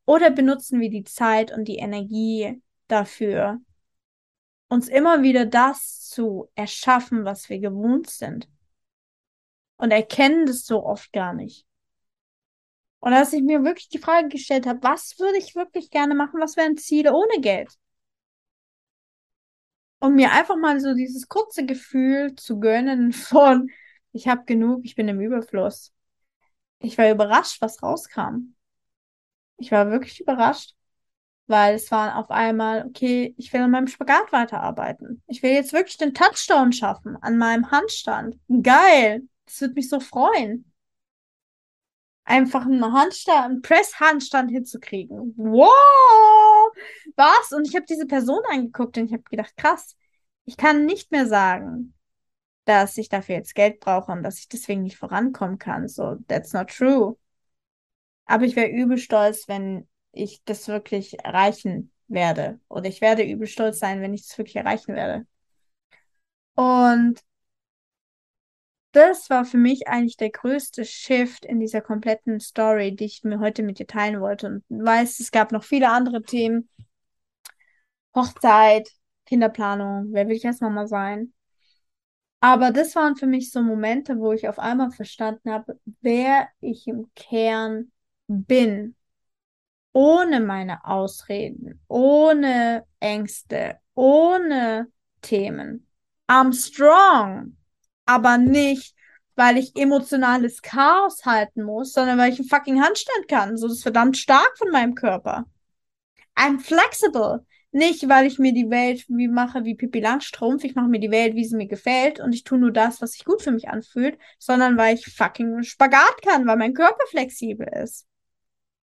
Oder 0.09 0.31
benutzen 0.31 0.81
wir 0.81 0.89
die 0.89 1.05
Zeit 1.05 1.53
und 1.53 1.69
die 1.69 1.77
Energie 1.77 2.63
dafür, 2.87 3.61
uns 4.69 4.89
immer 4.89 5.21
wieder 5.21 5.45
das 5.45 6.09
zu 6.09 6.49
erschaffen, 6.55 7.27
was 7.27 7.51
wir 7.51 7.59
gewohnt 7.59 8.09
sind? 8.09 8.49
Und 9.77 9.91
erkennen 9.91 10.47
das 10.47 10.65
so 10.65 10.83
oft 10.83 11.13
gar 11.13 11.35
nicht. 11.35 11.67
Und 13.01 13.13
als 13.13 13.35
ich 13.35 13.43
mir 13.43 13.65
wirklich 13.65 13.91
die 13.91 13.99
Frage 13.99 14.29
gestellt 14.29 14.67
habe, 14.67 14.83
was 14.83 15.19
würde 15.19 15.37
ich 15.37 15.55
wirklich 15.55 15.91
gerne 15.91 16.15
machen, 16.15 16.41
was 16.41 16.57
wären 16.57 16.79
Ziele 16.79 17.13
ohne 17.13 17.43
Geld? 17.43 17.79
Und 19.99 20.15
mir 20.15 20.33
einfach 20.33 20.57
mal 20.57 20.81
so 20.81 20.95
dieses 20.95 21.29
kurze 21.29 21.67
Gefühl 21.67 22.35
zu 22.35 22.61
gönnen 22.61 23.13
von, 23.13 23.69
ich 24.13 24.27
habe 24.27 24.47
genug, 24.47 24.87
ich 24.87 24.95
bin 24.95 25.07
im 25.09 25.21
Überfluss. 25.21 25.93
Ich 26.79 26.97
war 26.97 27.11
überrascht, 27.11 27.61
was 27.61 27.83
rauskam. 27.83 28.55
Ich 29.59 29.71
war 29.73 29.91
wirklich 29.91 30.21
überrascht, 30.21 30.75
weil 31.47 31.75
es 31.75 31.91
war 31.91 32.17
auf 32.17 32.31
einmal, 32.31 32.87
okay, 32.87 33.35
ich 33.37 33.53
will 33.53 33.63
an 33.63 33.71
meinem 33.71 33.87
Spagat 33.87 34.33
weiterarbeiten. 34.33 35.23
Ich 35.27 35.43
will 35.43 35.51
jetzt 35.51 35.73
wirklich 35.73 35.97
den 35.97 36.15
Touchdown 36.15 36.73
schaffen 36.73 37.17
an 37.21 37.37
meinem 37.37 37.71
Handstand. 37.71 38.39
Geil. 38.63 39.23
Das 39.47 39.61
wird 39.61 39.75
mich 39.75 39.89
so 39.89 40.01
freuen. 40.01 40.73
Einfach 42.25 42.67
einen 42.67 42.93
Handstand, 42.93 43.45
einen 43.45 43.63
Press-Handstand 43.63 44.51
hinzukriegen. 44.51 45.35
Wow! 45.37 46.73
Was? 47.17 47.53
Und 47.53 47.67
ich 47.67 47.75
habe 47.75 47.87
diese 47.89 48.07
Person 48.07 48.41
angeguckt 48.51 48.99
und 48.99 49.07
ich 49.07 49.13
habe 49.13 49.23
gedacht, 49.23 49.57
krass, 49.57 49.97
ich 50.45 50.57
kann 50.57 50.85
nicht 50.85 51.11
mehr 51.11 51.27
sagen, 51.27 51.95
dass 52.67 52.99
ich 52.99 53.09
dafür 53.09 53.37
jetzt 53.37 53.55
Geld 53.55 53.81
brauche 53.81 54.13
und 54.13 54.23
dass 54.23 54.39
ich 54.39 54.49
deswegen 54.49 54.83
nicht 54.83 54.99
vorankommen 54.99 55.59
kann. 55.59 55.89
So, 55.89 56.17
that's 56.29 56.53
not 56.53 56.69
true. 56.69 57.17
Aber 58.29 58.45
ich 58.45 58.55
wäre 58.57 58.69
übel 58.69 58.99
stolz, 58.99 59.49
wenn 59.49 59.89
ich 60.13 60.45
das 60.45 60.69
wirklich 60.69 61.19
erreichen 61.25 61.91
werde. 62.09 62.61
Oder 62.69 62.89
ich 62.89 63.01
werde 63.01 63.25
übel 63.25 63.47
stolz 63.49 63.79
sein, 63.79 64.01
wenn 64.03 64.15
ich 64.15 64.29
das 64.29 64.39
wirklich 64.39 64.57
erreichen 64.57 64.95
werde. 64.95 65.27
Und 66.55 67.21
das 68.93 69.31
war 69.31 69.45
für 69.45 69.57
mich 69.57 69.89
eigentlich 69.89 70.17
der 70.17 70.31
größte 70.31 70.85
Shift 70.85 71.45
in 71.45 71.59
dieser 71.59 71.81
kompletten 71.81 72.39
Story, 72.41 72.95
die 72.95 73.07
ich 73.07 73.25
mir 73.25 73.41
heute 73.41 73.63
mit 73.63 73.79
dir 73.79 73.87
teilen 73.87 74.21
wollte. 74.21 74.47
Und 74.49 74.65
weiß, 74.69 75.21
es 75.21 75.31
gab 75.31 75.51
noch 75.51 75.65
viele 75.65 75.91
andere 75.91 76.23
Themen. 76.23 76.69
Hochzeit, 78.15 78.91
Kinderplanung, 79.27 80.09
wer 80.13 80.29
will 80.29 80.37
ich 80.37 80.47
als 80.47 80.61
Mama 80.61 80.87
sein? 80.87 81.33
Aber 82.41 82.73
das 82.73 82.95
waren 82.95 83.17
für 83.17 83.27
mich 83.27 83.51
so 83.51 83.63
Momente, 83.63 84.19
wo 84.19 84.33
ich 84.33 84.49
auf 84.49 84.59
einmal 84.59 84.91
verstanden 84.91 85.51
habe, 85.51 85.79
wer 86.01 86.49
ich 86.61 86.87
im 86.87 87.11
Kern 87.15 87.91
bin. 88.29 88.95
Ohne 89.93 90.41
meine 90.41 90.85
Ausreden, 90.85 91.81
ohne 91.89 92.85
Ängste, 93.01 93.79
ohne 93.95 94.87
Themen. 95.23 95.87
I'm 96.29 96.53
strong. 96.53 97.57
Aber 98.07 98.39
nicht, 98.39 98.95
weil 99.35 99.57
ich 99.59 99.75
emotionales 99.77 100.63
Chaos 100.63 101.25
halten 101.25 101.63
muss, 101.63 101.93
sondern 101.93 102.19
weil 102.19 102.33
ich 102.33 102.39
einen 102.39 102.49
fucking 102.49 102.83
Handstand 102.83 103.29
kann. 103.29 103.57
So 103.57 103.67
ist 103.67 103.83
verdammt 103.83 104.17
stark 104.17 104.57
von 104.59 104.71
meinem 104.71 104.95
Körper. 104.95 105.47
I'm 106.37 106.61
flexible. 106.61 107.45
Nicht, 107.71 108.09
weil 108.09 108.27
ich 108.27 108.39
mir 108.39 108.53
die 108.53 108.71
Welt 108.71 109.05
wie 109.09 109.29
mache 109.29 109.65
wie 109.65 109.75
Pippi 109.75 110.01
Langstrumpf, 110.01 110.65
ich 110.65 110.75
mache 110.75 110.89
mir 110.89 111.01
die 111.01 111.11
Welt, 111.11 111.35
wie 111.35 111.45
sie 111.45 111.57
mir 111.57 111.69
gefällt 111.69 112.19
und 112.19 112.33
ich 112.33 112.43
tue 112.43 112.59
nur 112.59 112.73
das, 112.73 113.03
was 113.03 113.13
sich 113.13 113.25
gut 113.25 113.43
für 113.43 113.51
mich 113.53 113.69
anfühlt, 113.69 114.19
sondern 114.39 114.79
weil 114.79 114.97
ich 114.97 115.07
fucking 115.07 115.63
Spagat 115.63 116.23
kann, 116.23 116.47
weil 116.47 116.57
mein 116.57 116.75
Körper 116.75 117.05
flexibel 117.11 117.69
ist. 117.83 118.08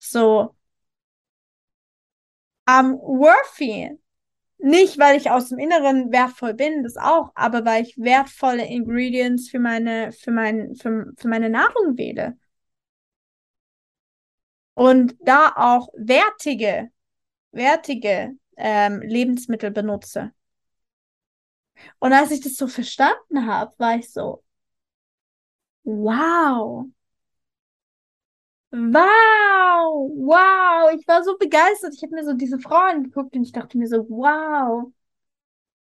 So. 0.00 0.56
I'm 2.66 2.98
worthy. 2.98 3.90
Nicht, 4.58 4.98
weil 4.98 5.16
ich 5.16 5.30
aus 5.30 5.48
dem 5.48 5.58
Inneren 5.58 6.12
wertvoll 6.12 6.54
bin, 6.54 6.82
das 6.82 6.96
auch, 6.96 7.32
aber 7.34 7.64
weil 7.64 7.82
ich 7.82 7.96
wertvolle 7.96 8.66
Ingredients 8.66 9.48
für 9.48 9.58
meine, 9.58 10.12
für 10.12 10.30
mein, 10.32 10.74
für, 10.76 11.12
für 11.16 11.28
meine 11.28 11.48
Nahrung 11.48 11.96
wähle. 11.96 12.36
Und 14.74 15.16
da 15.20 15.52
auch 15.56 15.88
wertige, 15.96 16.90
wertige 17.52 18.36
ähm, 18.56 19.00
Lebensmittel 19.02 19.70
benutze. 19.70 20.32
Und 21.98 22.12
als 22.12 22.30
ich 22.30 22.40
das 22.40 22.56
so 22.56 22.66
verstanden 22.68 23.46
habe, 23.46 23.74
war 23.78 23.96
ich 23.96 24.10
so, 24.12 24.42
wow, 25.84 26.86
wow, 28.70 30.10
wow, 30.16 30.92
ich 30.98 31.06
war 31.06 31.24
so 31.24 31.36
begeistert. 31.38 31.94
Ich 31.94 32.02
habe 32.02 32.14
mir 32.14 32.24
so 32.24 32.34
diese 32.34 32.58
Frau 32.58 32.76
angeguckt 32.76 33.34
und 33.34 33.42
ich 33.42 33.52
dachte 33.52 33.78
mir 33.78 33.88
so, 33.88 34.08
wow. 34.08 34.92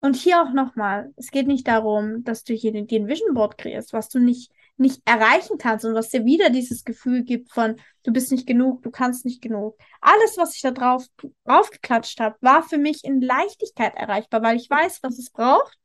Und 0.02 0.16
hier 0.16 0.42
auch 0.42 0.54
nochmal, 0.54 1.14
es 1.16 1.32
geht 1.32 1.48
nicht 1.48 1.68
darum, 1.68 2.24
dass 2.24 2.44
du 2.44 2.54
hier 2.54 2.72
dir 2.72 3.00
ein 3.00 3.08
Vision 3.08 3.34
Board 3.34 3.58
kreierst, 3.58 3.94
was 3.94 4.10
du 4.10 4.20
nicht 4.20 4.52
nicht 4.78 5.02
erreichen 5.06 5.58
kannst 5.58 5.86
und 5.86 5.94
was 5.94 6.10
dir 6.10 6.26
wieder 6.26 6.50
dieses 6.50 6.84
Gefühl 6.84 7.24
gibt 7.24 7.52
von, 7.52 7.80
du 8.04 8.12
bist 8.12 8.32
nicht 8.32 8.46
genug, 8.48 8.84
du 8.84 8.92
kannst 8.92 9.26
nicht 9.26 9.42
genug. 9.42 9.78
Alles, 10.02 10.38
was 10.38 10.56
ich 10.56 10.62
da 10.62 10.72
drauf 10.72 11.06
draufgeklatscht 11.46 12.20
habe, 12.20 12.36
war 12.42 12.64
für 12.64 12.78
mich 12.78 13.04
in 13.04 13.22
Leichtigkeit 13.22 13.96
erreichbar, 13.96 14.42
weil 14.44 14.58
ich 14.58 14.70
weiß, 14.70 15.02
was 15.04 15.18
es 15.18 15.30
braucht 15.30 15.78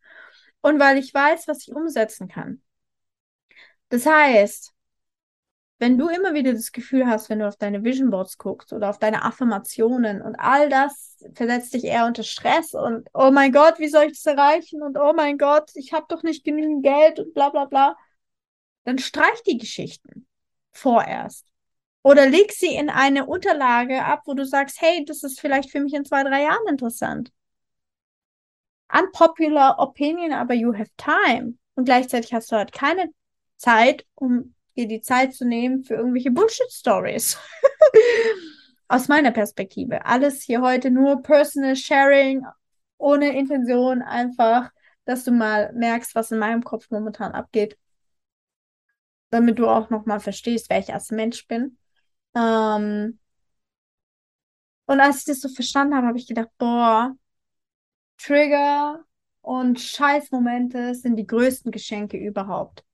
und 0.61 0.81
weil 0.81 0.98
ich 0.98 1.14
weiß, 1.14 1.46
was 1.48 1.62
ich 1.62 1.74
umsetzen 1.74 2.29
kann. 2.29 2.62
Das 3.90 4.07
heißt, 4.07 4.72
wenn 5.81 5.99
du 5.99 6.09
immer 6.09 6.35
wieder 6.35 6.53
das 6.53 6.71
Gefühl 6.71 7.07
hast, 7.07 7.31
wenn 7.31 7.40
du 7.40 7.49
auf 7.49 7.57
deine 7.57 7.83
Vision 7.83 8.11
Boards 8.11 8.38
guckst 8.38 8.73
oder 8.73 8.90
auf 8.90 8.99
deine 8.99 9.25
Affirmationen 9.25 10.23
und 10.23 10.37
all 10.37 10.69
das 10.69 11.16
versetzt 11.35 11.75
dich 11.75 11.85
eher 11.85 12.07
unter 12.07 12.23
Stress 12.23 12.75
und 12.75 13.09
oh 13.12 13.33
mein 13.33 13.51
Gott, 13.51 13.79
wie 13.79 13.88
soll 13.88 14.05
ich 14.05 14.23
das 14.23 14.27
erreichen 14.27 14.83
und 14.83 14.97
oh 14.97 15.12
mein 15.14 15.38
Gott, 15.38 15.71
ich 15.75 15.93
habe 15.93 16.07
doch 16.09 16.23
nicht 16.23 16.45
genügend 16.45 16.85
Geld 16.85 17.19
und 17.19 17.35
bla 17.35 17.49
bla 17.49 17.64
bla 17.64 17.97
dann 18.85 18.99
streich 18.99 19.43
die 19.47 19.59
Geschichten 19.59 20.27
vorerst. 20.73 21.47
Oder 22.03 22.27
leg 22.29 22.53
sie 22.53 22.75
in 22.75 22.88
eine 22.88 23.27
Unterlage 23.27 24.05
ab, 24.05 24.23
wo 24.25 24.35
du 24.35 24.47
sagst, 24.47 24.81
hey, 24.81 25.05
das 25.05 25.23
ist 25.23 25.40
vielleicht 25.40 25.71
für 25.71 25.81
mich 25.81 25.93
in 25.93 26.05
zwei, 26.05 26.23
drei 26.23 26.43
Jahren 26.43 26.66
interessant. 26.69 27.31
Unpopular 28.93 29.79
opinion, 29.79 30.33
aber 30.33 30.55
you 30.55 30.75
have 30.75 30.90
time. 30.97 31.59
Und 31.75 31.85
gleichzeitig 31.85 32.33
hast 32.33 32.51
du 32.51 32.57
halt 32.57 32.73
keine 32.73 33.11
Zeit, 33.57 34.07
um 34.14 34.55
dir 34.76 34.87
die 34.88 35.02
Zeit 35.02 35.35
zu 35.35 35.44
nehmen 35.46 35.85
für 35.85 35.94
irgendwelche 35.94 36.30
Bullshit-Stories. 36.30 37.38
Aus 38.88 39.09
meiner 39.09 39.30
Perspektive. 39.30 40.04
Alles 40.04 40.42
hier 40.42 40.62
heute 40.62 40.90
nur 40.90 41.22
Personal 41.22 41.76
Sharing, 41.76 42.44
ohne 42.98 43.37
Intention, 43.37 44.02
einfach, 44.02 44.70
dass 45.04 45.24
du 45.24 45.33
mal 45.33 45.72
merkst, 45.72 46.14
was 46.14 46.33
in 46.33 46.38
meinem 46.38 46.62
Kopf 46.62 46.90
momentan 46.90 47.33
abgeht 47.33 47.78
damit 49.30 49.59
du 49.59 49.66
auch 49.68 49.90
nochmal 49.90 50.20
verstehst, 50.20 50.68
wer 50.68 50.78
ich 50.78 50.92
als 50.92 51.11
Mensch 51.11 51.46
bin. 51.46 51.78
Ähm, 52.35 53.18
und 54.87 55.00
als 55.00 55.18
ich 55.20 55.24
das 55.24 55.40
so 55.40 55.48
verstanden 55.48 55.94
habe, 55.94 56.09
habe 56.09 56.18
ich 56.18 56.26
gedacht, 56.26 56.50
boah, 56.59 57.16
Trigger 58.18 59.04
und 59.40 59.80
Scheißmomente 59.80 60.94
sind 60.94 61.16
die 61.16 61.26
größten 61.26 61.70
Geschenke 61.72 62.18
überhaupt. 62.18 62.85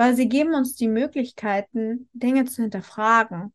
Weil 0.00 0.16
sie 0.16 0.30
geben 0.30 0.54
uns 0.54 0.76
die 0.76 0.88
Möglichkeiten, 0.88 2.08
Dinge 2.14 2.46
zu 2.46 2.62
hinterfragen. 2.62 3.52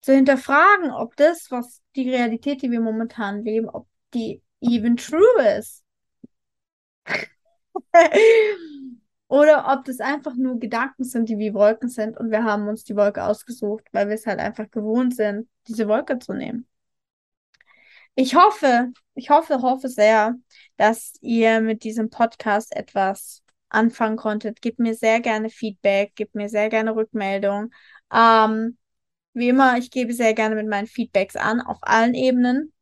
Zu 0.00 0.12
hinterfragen, 0.12 0.90
ob 0.90 1.14
das, 1.14 1.52
was 1.52 1.80
die 1.94 2.10
Realität, 2.10 2.60
die 2.60 2.72
wir 2.72 2.80
momentan 2.80 3.44
leben, 3.44 3.68
ob 3.68 3.86
die 4.14 4.42
even 4.60 4.96
true 4.96 5.22
ist. 5.56 5.84
Oder 9.28 9.72
ob 9.72 9.84
das 9.84 10.00
einfach 10.00 10.34
nur 10.34 10.58
Gedanken 10.58 11.04
sind, 11.04 11.28
die 11.28 11.38
wie 11.38 11.54
Wolken 11.54 11.88
sind 11.88 12.18
und 12.18 12.32
wir 12.32 12.42
haben 12.42 12.66
uns 12.66 12.82
die 12.82 12.96
Wolke 12.96 13.22
ausgesucht, 13.22 13.84
weil 13.92 14.08
wir 14.08 14.16
es 14.16 14.26
halt 14.26 14.40
einfach 14.40 14.68
gewohnt 14.72 15.14
sind, 15.14 15.48
diese 15.68 15.86
Wolke 15.86 16.18
zu 16.18 16.32
nehmen. 16.32 16.66
Ich 18.16 18.34
hoffe, 18.34 18.90
ich 19.14 19.30
hoffe, 19.30 19.62
hoffe 19.62 19.88
sehr, 19.88 20.34
dass 20.76 21.12
ihr 21.20 21.60
mit 21.60 21.84
diesem 21.84 22.10
Podcast 22.10 22.74
etwas 22.74 23.44
anfangen 23.68 24.16
konntet. 24.16 24.62
Gebt 24.62 24.78
mir 24.78 24.94
sehr 24.94 25.20
gerne 25.20 25.50
Feedback, 25.50 26.14
gebt 26.16 26.34
mir 26.34 26.48
sehr 26.48 26.68
gerne 26.68 26.94
Rückmeldung. 26.94 27.72
Ähm, 28.12 28.78
wie 29.34 29.48
immer, 29.48 29.78
ich 29.78 29.90
gebe 29.90 30.12
sehr 30.12 30.34
gerne 30.34 30.54
mit 30.54 30.68
meinen 30.68 30.86
Feedbacks 30.86 31.36
an, 31.36 31.60
auf 31.60 31.78
allen 31.82 32.14
Ebenen. 32.14 32.72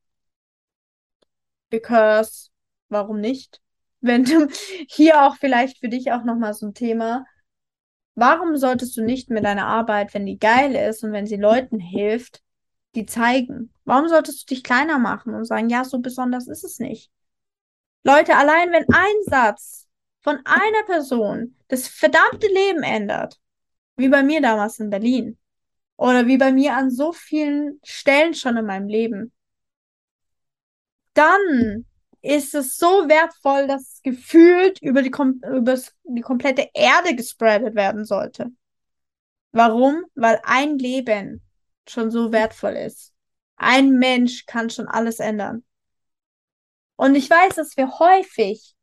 Because, 1.70 2.51
warum 2.89 3.20
nicht? 3.20 3.61
wenn 4.07 4.24
du 4.24 4.49
hier 4.89 5.22
auch 5.22 5.37
vielleicht 5.37 5.78
für 5.78 5.89
dich 5.89 6.12
auch 6.12 6.24
nochmal 6.24 6.55
so 6.55 6.66
ein 6.66 6.74
Thema, 6.74 7.24
warum 8.14 8.57
solltest 8.57 8.97
du 8.97 9.03
nicht 9.03 9.30
mit 9.30 9.45
deiner 9.45 9.66
Arbeit, 9.66 10.14
wenn 10.14 10.26
die 10.26 10.39
geil 10.39 10.74
ist 10.74 11.05
und 11.05 11.12
wenn 11.12 11.26
sie 11.26 11.37
Leuten 11.37 11.78
hilft, 11.78 12.43
die 12.95 13.07
zeigen? 13.07 13.72
Warum 13.84 14.09
solltest 14.09 14.43
du 14.43 14.55
dich 14.55 14.64
kleiner 14.64 14.99
machen 14.99 15.34
und 15.34 15.45
sagen, 15.45 15.68
ja, 15.68 15.84
so 15.84 15.99
besonders 15.99 16.49
ist 16.49 16.64
es 16.64 16.78
nicht? 16.78 17.11
Leute, 18.05 18.37
allein 18.37 18.72
wenn 18.72 18.87
ein 18.93 19.14
Satz 19.24 19.86
von 20.26 20.40
einer 20.44 20.82
Person 20.86 21.54
das 21.68 21.86
verdammte 21.86 22.48
Leben 22.48 22.82
ändert, 22.82 23.40
wie 23.94 24.08
bei 24.08 24.24
mir 24.24 24.40
damals 24.40 24.80
in 24.80 24.90
Berlin 24.90 25.38
oder 25.94 26.26
wie 26.26 26.36
bei 26.36 26.50
mir 26.50 26.74
an 26.74 26.90
so 26.90 27.12
vielen 27.12 27.78
Stellen 27.84 28.34
schon 28.34 28.56
in 28.56 28.66
meinem 28.66 28.88
Leben, 28.88 29.32
dann 31.14 31.86
ist 32.22 32.56
es 32.56 32.76
so 32.76 33.08
wertvoll, 33.08 33.68
dass 33.68 33.82
es 33.82 34.02
gefühlt 34.02 34.82
über 34.82 35.00
die, 35.02 35.10
über 35.10 35.78
die 36.02 36.22
komplette 36.22 36.70
Erde 36.74 37.14
gespreadet 37.14 37.76
werden 37.76 38.04
sollte. 38.04 38.50
Warum? 39.52 40.06
Weil 40.16 40.40
ein 40.42 40.76
Leben 40.76 41.40
schon 41.88 42.10
so 42.10 42.32
wertvoll 42.32 42.72
ist. 42.72 43.14
Ein 43.54 43.92
Mensch 43.92 44.44
kann 44.46 44.70
schon 44.70 44.88
alles 44.88 45.20
ändern. 45.20 45.64
Und 46.96 47.14
ich 47.14 47.30
weiß, 47.30 47.54
dass 47.54 47.76
wir 47.76 48.00
häufig 48.00 48.75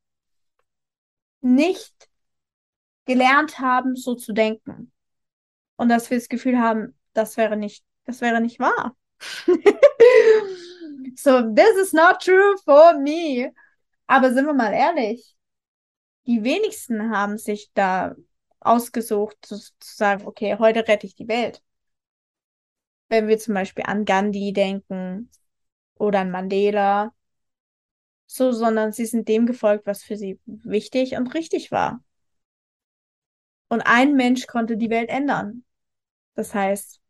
nicht 1.44 2.10
gelernt 3.06 3.60
haben, 3.60 3.96
so 3.96 4.16
zu 4.16 4.34
denken. 4.34 4.92
Und 5.76 5.90
dass 5.90 6.10
wir 6.10 6.18
das 6.18 6.30
Gefühl 6.30 6.60
haben, 6.60 6.98
das 7.14 7.38
wäre 7.38 7.58
nicht, 7.58 7.84
das 8.06 8.22
wäre 8.22 8.42
nicht 8.42 8.60
wahr. 8.60 8.96
so, 11.16 11.54
this 11.54 11.76
is 11.78 11.94
not 11.94 12.22
true 12.22 12.56
for 12.64 12.98
me. 13.00 13.52
Aber 14.08 14.34
sind 14.34 14.46
wir 14.46 14.54
mal 14.54 14.74
ehrlich, 14.74 15.36
die 16.26 16.44
wenigsten 16.44 17.12
haben 17.12 17.38
sich 17.38 17.72
da 17.74 18.16
ausgesucht, 18.60 19.38
zu, 19.42 19.58
zu 19.58 19.72
sagen, 19.80 20.26
okay, 20.26 20.58
heute 20.58 20.88
rette 20.88 21.06
ich 21.08 21.16
die 21.16 21.28
Welt. 21.28 21.62
Wenn 23.10 23.28
wir 23.28 23.38
zum 23.38 23.54
Beispiel 23.54 23.84
an 23.86 24.06
Gandhi 24.06 24.54
denken 24.54 25.30
oder 25.96 26.22
an 26.22 26.32
Mandela, 26.32 27.14
so, 28.36 28.52
sondern 28.52 28.92
sie 28.92 29.06
sind 29.06 29.28
dem 29.28 29.46
gefolgt, 29.46 29.86
was 29.86 30.04
für 30.04 30.18
sie 30.18 30.40
wichtig 30.46 31.16
und 31.16 31.34
richtig 31.34 31.72
war. 31.72 32.04
Und 33.70 33.82
ein 33.82 34.16
Mensch 34.16 34.48
konnte 34.48 34.78
die 34.78 34.90
Welt 34.90 35.10
ändern. 35.10 35.64
Das 36.36 36.54
heißt, 36.54 37.02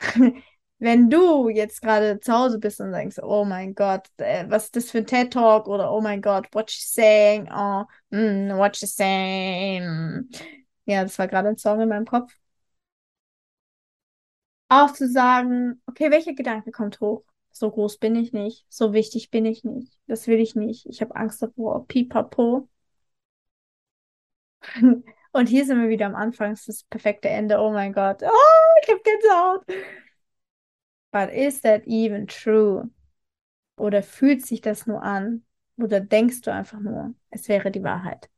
wenn 0.78 1.10
du 1.10 1.48
jetzt 1.48 1.82
gerade 1.82 2.20
zu 2.20 2.32
Hause 2.32 2.58
bist 2.58 2.80
und 2.80 2.92
denkst, 2.92 3.18
oh 3.22 3.44
mein 3.44 3.74
Gott, 3.74 4.08
äh, 4.18 4.46
was 4.48 4.66
ist 4.66 4.76
das 4.76 4.90
für 4.90 4.98
ein 4.98 5.06
TED 5.06 5.32
Talk 5.32 5.68
oder 5.68 5.92
oh 5.92 6.00
mein 6.00 6.22
Gott, 6.22 6.48
what 6.52 6.70
she's 6.70 6.92
saying, 6.92 7.48
oh, 7.52 7.84
mm, 8.10 8.56
what 8.56 8.76
she's 8.76 8.96
saying. 8.96 10.28
Ja, 10.86 11.02
das 11.04 11.18
war 11.18 11.28
gerade 11.28 11.48
ein 11.50 11.58
Song 11.58 11.80
in 11.80 11.88
meinem 11.88 12.06
Kopf. 12.06 12.32
Auch 14.68 14.92
zu 14.92 15.08
sagen, 15.08 15.82
okay, 15.86 16.10
welcher 16.10 16.32
Gedanke 16.34 16.70
kommt 16.72 17.00
hoch? 17.00 17.24
So 17.52 17.70
groß 17.70 17.98
bin 17.98 18.14
ich 18.16 18.32
nicht, 18.32 18.64
so 18.68 18.92
wichtig 18.92 19.30
bin 19.30 19.44
ich 19.44 19.64
nicht, 19.64 19.98
das 20.06 20.26
will 20.26 20.40
ich 20.40 20.54
nicht, 20.54 20.86
ich 20.86 21.00
habe 21.00 21.16
Angst 21.16 21.42
davor, 21.42 21.86
pipapo. 21.86 22.68
Und 25.32 25.48
hier 25.48 25.64
sind 25.64 25.80
wir 25.80 25.88
wieder 25.88 26.06
am 26.06 26.14
Anfang, 26.16 26.50
das 26.50 26.64
das 26.66 26.84
perfekte 26.84 27.28
Ende, 27.28 27.58
oh 27.58 27.70
mein 27.70 27.92
Gott, 27.92 28.22
oh, 28.22 28.80
ich 28.82 28.90
hab 28.90 29.02
Gänsehaut. 29.04 29.64
But 31.12 31.30
is 31.32 31.60
that 31.62 31.86
even 31.86 32.26
true? 32.26 32.90
Oder 33.76 34.02
fühlt 34.02 34.44
sich 34.46 34.60
das 34.60 34.86
nur 34.86 35.02
an? 35.02 35.44
Oder 35.76 36.00
denkst 36.00 36.42
du 36.42 36.52
einfach 36.52 36.78
nur, 36.80 37.14
es 37.30 37.48
wäre 37.48 37.70
die 37.70 37.82
Wahrheit? 37.82 38.28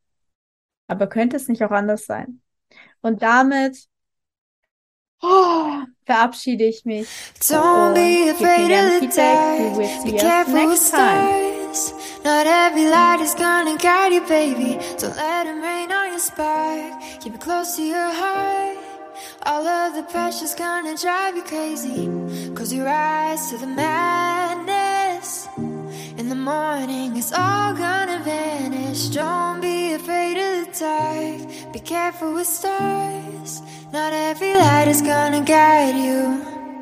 Aber 0.86 1.06
könnte 1.06 1.36
es 1.36 1.48
nicht 1.48 1.64
auch 1.64 1.70
anders 1.70 2.06
sein? 2.06 2.40
Und 3.00 3.22
damit 3.22 3.88
oh, 5.22 5.84
verabschiede 6.04 6.64
ich 6.64 6.84
mich. 6.84 7.08
Don't 7.48 7.94
be 7.94 8.30
afraid 8.30 8.70
of 8.70 9.00
the 9.00 9.08
dark. 9.08 10.04
Be 10.04 10.12
careful 10.12 10.68
with 10.68 10.78
stars. 10.78 11.94
Not 12.24 12.46
every 12.46 12.88
light 12.88 13.20
is 13.20 13.34
gonna 13.34 13.76
guide 13.76 14.12
you, 14.12 14.20
baby. 14.28 14.78
Don't 14.98 15.16
let 15.16 15.44
them 15.44 15.60
rain 15.62 15.90
on 15.90 16.10
your 16.10 16.20
spark. 16.20 17.00
Keep 17.20 17.34
it 17.34 17.40
close 17.40 17.76
to 17.76 17.82
your 17.82 18.12
heart. 18.12 18.78
All 19.44 19.66
of 19.66 19.94
the 19.94 20.02
pressure's 20.04 20.54
gonna 20.54 20.96
drive 20.96 21.36
you 21.36 21.42
crazy. 21.42 22.08
Cause 22.54 22.72
you 22.72 22.84
rise 22.84 23.50
to 23.50 23.58
the 23.58 23.66
madness. 23.66 25.48
In 26.18 26.28
the 26.28 26.34
morning, 26.34 27.16
it's 27.16 27.32
all 27.32 27.74
gonna 27.74 28.20
vanish. 28.24 29.08
Don't 29.08 29.60
afraid 29.94 30.38
of 30.38 30.66
the 30.66 30.78
dark. 30.78 31.72
Be 31.72 31.80
careful 31.80 32.34
with 32.34 32.46
stars. 32.46 33.62
Not 33.92 34.12
every 34.12 34.54
light 34.54 34.88
is 34.88 35.02
gonna 35.02 35.44
guide 35.44 35.96
you. 35.96 36.61